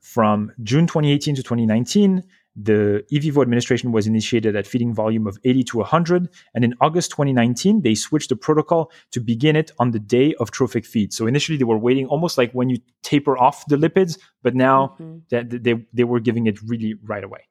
[0.00, 2.22] from June 2018 to 2019,
[2.54, 6.28] the Evivo administration was initiated at feeding volume of 80 to 100.
[6.54, 10.50] And in August 2019, they switched the protocol to begin it on the day of
[10.50, 11.12] trophic feed.
[11.12, 14.96] So initially, they were waiting almost like when you taper off the lipids, but now
[15.00, 15.18] mm-hmm.
[15.30, 17.48] that they, they were giving it really right away.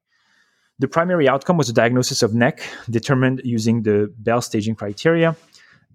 [0.79, 5.35] The primary outcome was a diagnosis of NEC determined using the Bell staging criteria.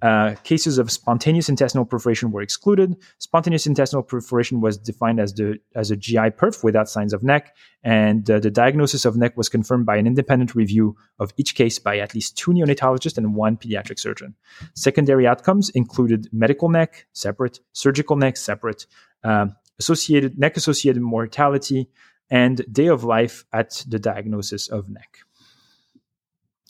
[0.03, 2.97] Uh, cases of spontaneous intestinal perforation were excluded.
[3.19, 7.55] Spontaneous intestinal perforation was defined as the as a GI perf without signs of NEC,
[7.83, 11.79] and uh, the diagnosis of NEC was confirmed by an independent review of each case
[11.79, 14.35] by at least two neonatologists and one pediatric surgeon.
[14.75, 18.87] Secondary outcomes included medical NEC separate, surgical NEC separate,
[19.25, 21.89] um, associated NEC associated mortality,
[22.29, 25.19] and day of life at the diagnosis of NEC.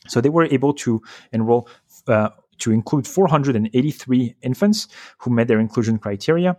[0.08, 1.68] So they were able to enroll.
[2.06, 2.28] Uh,
[2.58, 4.88] to include 483 infants
[5.18, 6.56] who met their inclusion criteria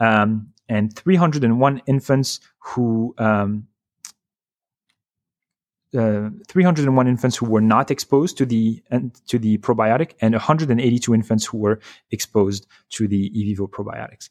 [0.00, 3.66] um, and 301 infants who um,
[5.96, 8.82] uh, 301 infants who were not exposed to the
[9.26, 11.80] to the probiotic and 182 infants who were
[12.10, 14.28] exposed to the evivo probiotics.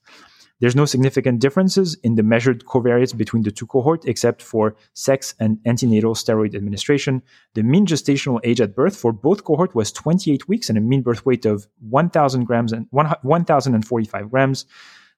[0.59, 5.35] There's no significant differences in the measured covariates between the two cohorts except for sex
[5.39, 7.21] and antenatal steroid administration.
[7.53, 11.03] The mean gestational age at birth for both cohorts was 28 weeks and a mean
[11.03, 14.65] birth weight of 1,000 grams and 1,045 grams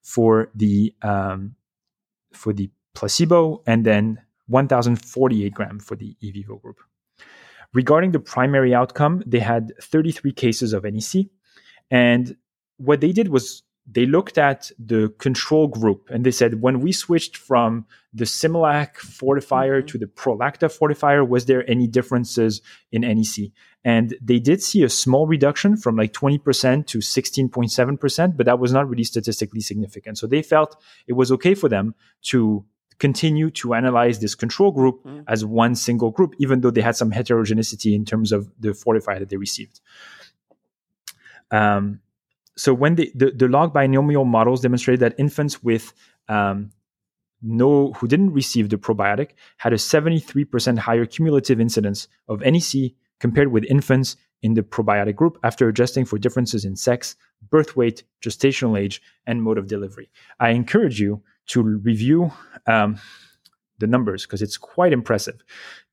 [0.02, 1.56] for the um,
[2.34, 6.80] for the placebo and then 1,048 gram for the Evivo group.
[7.74, 11.28] Regarding the primary outcome, they had 33 cases of NEC.
[11.92, 12.36] And
[12.78, 16.92] what they did was they looked at the control group and they said when we
[16.92, 19.88] switched from the Similac fortifier mm-hmm.
[19.88, 22.62] to the Prolacta fortifier, was there any differences
[22.92, 23.52] in NEC?
[23.84, 28.74] And they did see a small reduction from like 20% to 16.7%, but that was
[28.74, 30.18] not really statistically significant.
[30.18, 30.76] So they felt
[31.08, 32.66] it was okay for them to
[33.00, 35.22] continue to analyze this control group mm-hmm.
[35.28, 39.20] as one single group, even though they had some heterogeneity in terms of the fortifier
[39.20, 39.80] that they received.
[41.50, 42.02] Um,
[42.60, 45.94] so when the, the, log binomial models demonstrated that infants with
[46.28, 46.72] um,
[47.42, 53.52] no who didn't receive the probiotic had a 73% higher cumulative incidence of NEC compared
[53.54, 57.16] with infants in the probiotic group after adjusting for differences in sex,
[57.50, 60.10] birth weight, gestational age, and mode of delivery.
[60.40, 62.32] I encourage you to review
[62.68, 62.98] um,
[63.80, 65.42] the numbers because it's quite impressive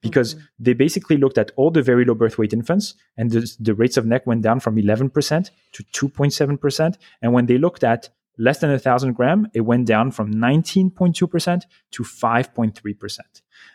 [0.01, 0.45] because mm-hmm.
[0.59, 3.97] they basically looked at all the very low birth weight infants and the, the rates
[3.97, 6.97] of NEC went down from 11% to 2.7%.
[7.23, 8.09] And when they looked at
[8.39, 13.19] less than a thousand gram, it went down from 19.2% to 5.3%.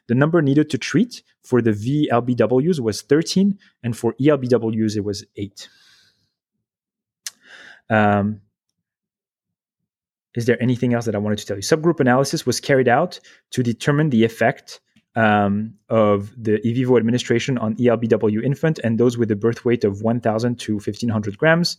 [0.08, 5.26] The number needed to treat for the VLBWs was 13, and for ELBWs, it was
[5.36, 5.70] 8.
[7.90, 8.42] Um,
[10.36, 11.64] is there anything else that I wanted to tell you?
[11.64, 13.20] Subgroup analysis was carried out
[13.52, 14.80] to determine the effect
[15.16, 20.02] um, of the Evivo administration on ELBW infant and those with a birth weight of
[20.02, 21.78] 1,000 to 1,500 grams.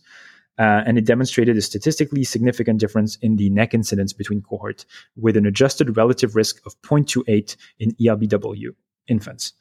[0.59, 4.85] Uh, and it demonstrated a statistically significant difference in the NEC incidence between cohort
[5.15, 8.75] with an adjusted relative risk of 0.28 in ELBW
[9.07, 9.53] infants.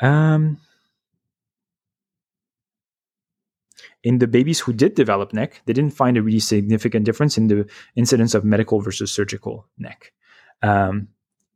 [0.00, 0.58] Um,
[4.02, 7.48] in the babies who did develop NEC, they didn't find a really significant difference in
[7.48, 10.12] the incidence of medical versus surgical NEC.
[10.62, 11.08] Um,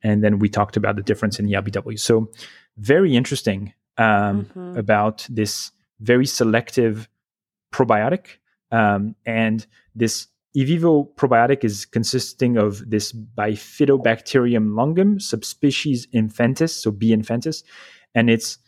[0.03, 1.99] and then we talked about the difference in the LBW.
[1.99, 2.31] So
[2.79, 4.79] very interesting um, mm-hmm.
[4.79, 7.09] about this very selective
[7.73, 8.39] probiotic
[8.73, 17.15] um, and this Evivo probiotic is consisting of this Bifidobacterium longum subspecies infantis, so B
[17.15, 17.63] infantis,
[18.17, 18.59] and it's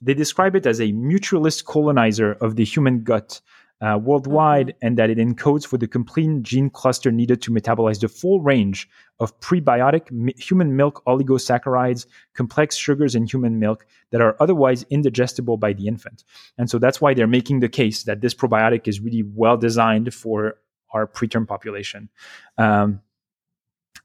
[0.00, 3.40] they describe it as a mutualist colonizer of the human gut
[3.80, 4.86] uh, worldwide, mm-hmm.
[4.86, 8.88] and that it encodes for the complete gene cluster needed to metabolize the full range
[9.20, 15.56] of prebiotic mi- human milk oligosaccharides, complex sugars in human milk that are otherwise indigestible
[15.56, 16.24] by the infant.
[16.56, 20.12] And so that's why they're making the case that this probiotic is really well designed
[20.14, 20.56] for
[20.92, 22.08] our preterm population.
[22.56, 23.00] Um,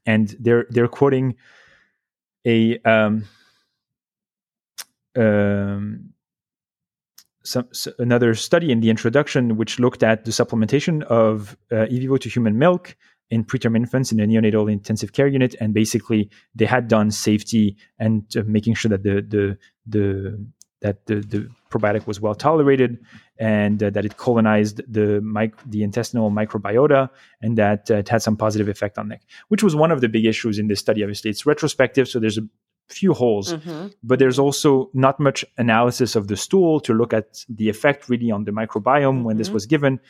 [0.04, 1.36] and they're they're quoting
[2.44, 3.24] a um,
[5.16, 6.12] um,
[7.44, 12.18] some, so another study in the introduction which looked at the supplementation of uh, evivo
[12.20, 12.96] to human milk
[13.30, 17.76] in preterm infants in a neonatal intensive care unit and basically they had done safety
[17.98, 20.46] and uh, making sure that the the the
[20.82, 22.98] that the, the probiotic was well tolerated
[23.38, 27.08] and uh, that it colonized the mic- the intestinal microbiota
[27.40, 30.08] and that uh, it had some positive effect on NEC which was one of the
[30.08, 31.02] big issues in this study.
[31.02, 32.42] Obviously it's retrospective so there's a
[32.92, 33.88] few holes, mm-hmm.
[34.02, 38.30] but there's also not much analysis of the stool to look at the effect really
[38.30, 39.24] on the microbiome mm-hmm.
[39.24, 39.54] when this mm-hmm.
[39.54, 40.00] was given.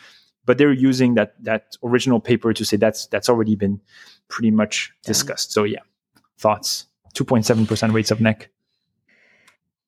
[0.45, 3.81] But they're using that that original paper to say that's that's already been
[4.29, 5.53] pretty much discussed.
[5.53, 5.81] So yeah,
[6.39, 6.87] thoughts.
[7.15, 8.51] Two point seven percent rates of NEC.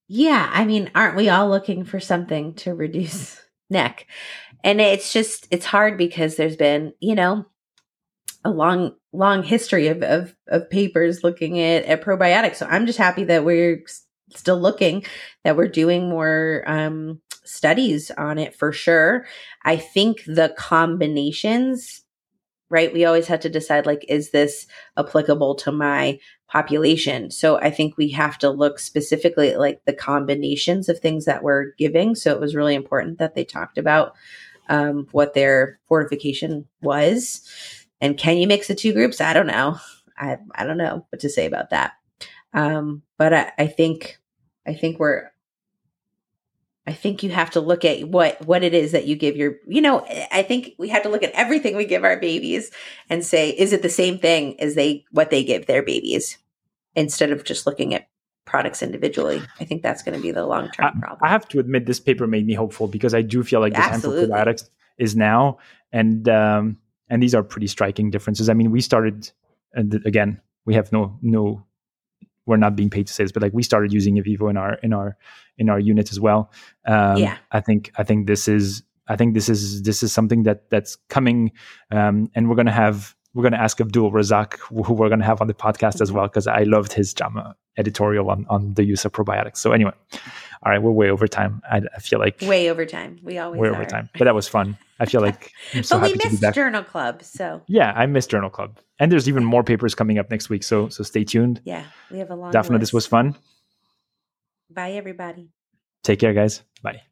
[0.06, 3.40] Yeah, I mean, aren't we all looking for something to reduce
[3.70, 4.06] NEC?
[4.62, 7.46] And it's just it's hard because there's been, you know,
[8.44, 12.56] a long long history of, of, of papers looking at, at probiotics.
[12.56, 13.82] So I'm just happy that we're
[14.34, 15.04] still looking,
[15.44, 19.26] that we're doing more um, studies on it for sure.
[19.64, 22.02] I think the combinations,
[22.70, 22.92] right?
[22.92, 24.66] We always have to decide like, is this
[24.98, 26.18] applicable to my
[26.48, 27.30] population?
[27.30, 31.42] So I think we have to look specifically at like the combinations of things that
[31.42, 32.14] we're giving.
[32.14, 34.14] So it was really important that they talked about
[34.68, 37.42] um, what their fortification was
[38.04, 39.22] and can you mix the two groups?
[39.22, 39.78] I don't know.
[40.18, 41.92] I I don't know what to say about that.
[42.52, 44.18] Um, but I, I think
[44.66, 45.30] I think we're
[46.86, 49.56] I think you have to look at what what it is that you give your
[49.66, 52.70] you know I think we have to look at everything we give our babies
[53.08, 56.36] and say is it the same thing as they what they give their babies
[56.94, 58.08] instead of just looking at
[58.44, 59.40] products individually.
[59.60, 61.20] I think that's going to be the long term problem.
[61.22, 63.80] I have to admit this paper made me hopeful because I do feel like the
[63.80, 64.68] time for probiotics
[64.98, 65.56] is now
[65.90, 66.76] and um,
[67.14, 68.48] and these are pretty striking differences.
[68.48, 69.30] I mean, we started
[69.72, 71.64] and again, we have no no
[72.44, 74.74] we're not being paid to say this, but like we started using Evivo in our
[74.82, 75.16] in our
[75.56, 76.50] in our unit as well.
[76.86, 80.42] Um, yeah, I think I think this is I think this is this is something
[80.42, 81.52] that that's coming,
[81.92, 85.46] um, and we're gonna have we're gonna ask Abdul Razak, who we're gonna have on
[85.46, 86.18] the podcast as mm-hmm.
[86.18, 89.58] well, because I loved his JAMA editorial on on the use of probiotics.
[89.58, 89.92] So anyway,
[90.62, 91.62] all right, we're way over time.
[91.70, 93.18] I, I feel like way over time.
[93.22, 93.74] We always way are.
[93.74, 94.76] over time, but that was fun.
[95.00, 95.52] I feel like
[95.82, 99.44] so but we missed Journal Club, so yeah, I missed Journal Club, and there's even
[99.44, 100.62] more papers coming up next week.
[100.62, 101.60] So so stay tuned.
[101.64, 102.52] Yeah, we have a long.
[102.52, 103.36] Daphna, this was fun.
[104.70, 105.50] Bye, everybody.
[106.02, 106.62] Take care, guys.
[106.82, 107.02] Bye.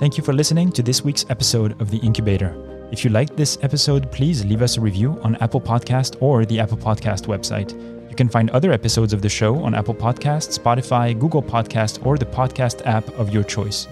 [0.00, 2.52] Thank you for listening to this week's episode of The Incubator.
[2.90, 6.60] If you liked this episode, please leave us a review on Apple Podcast or the
[6.60, 7.93] Apple Podcast website.
[8.14, 12.16] You can find other episodes of the show on Apple Podcast, Spotify, Google Podcast, or
[12.16, 13.88] the podcast app of your choice.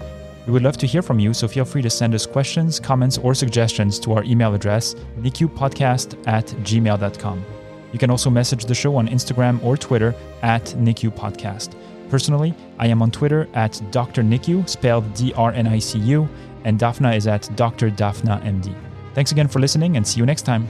[0.47, 3.17] We would love to hear from you, so feel free to send us questions, comments,
[3.17, 7.45] or suggestions to our email address, nicupodcast at gmail.com.
[7.91, 11.75] You can also message the show on Instagram or Twitter at NICU Podcast.
[12.09, 14.23] Personally, I am on Twitter at Dr.
[14.23, 16.29] NICU, spelled D R N I C U,
[16.63, 17.89] and Daphna is at Dr.
[17.91, 18.73] Daphna MD.
[19.15, 20.69] Thanks again for listening, and see you next time.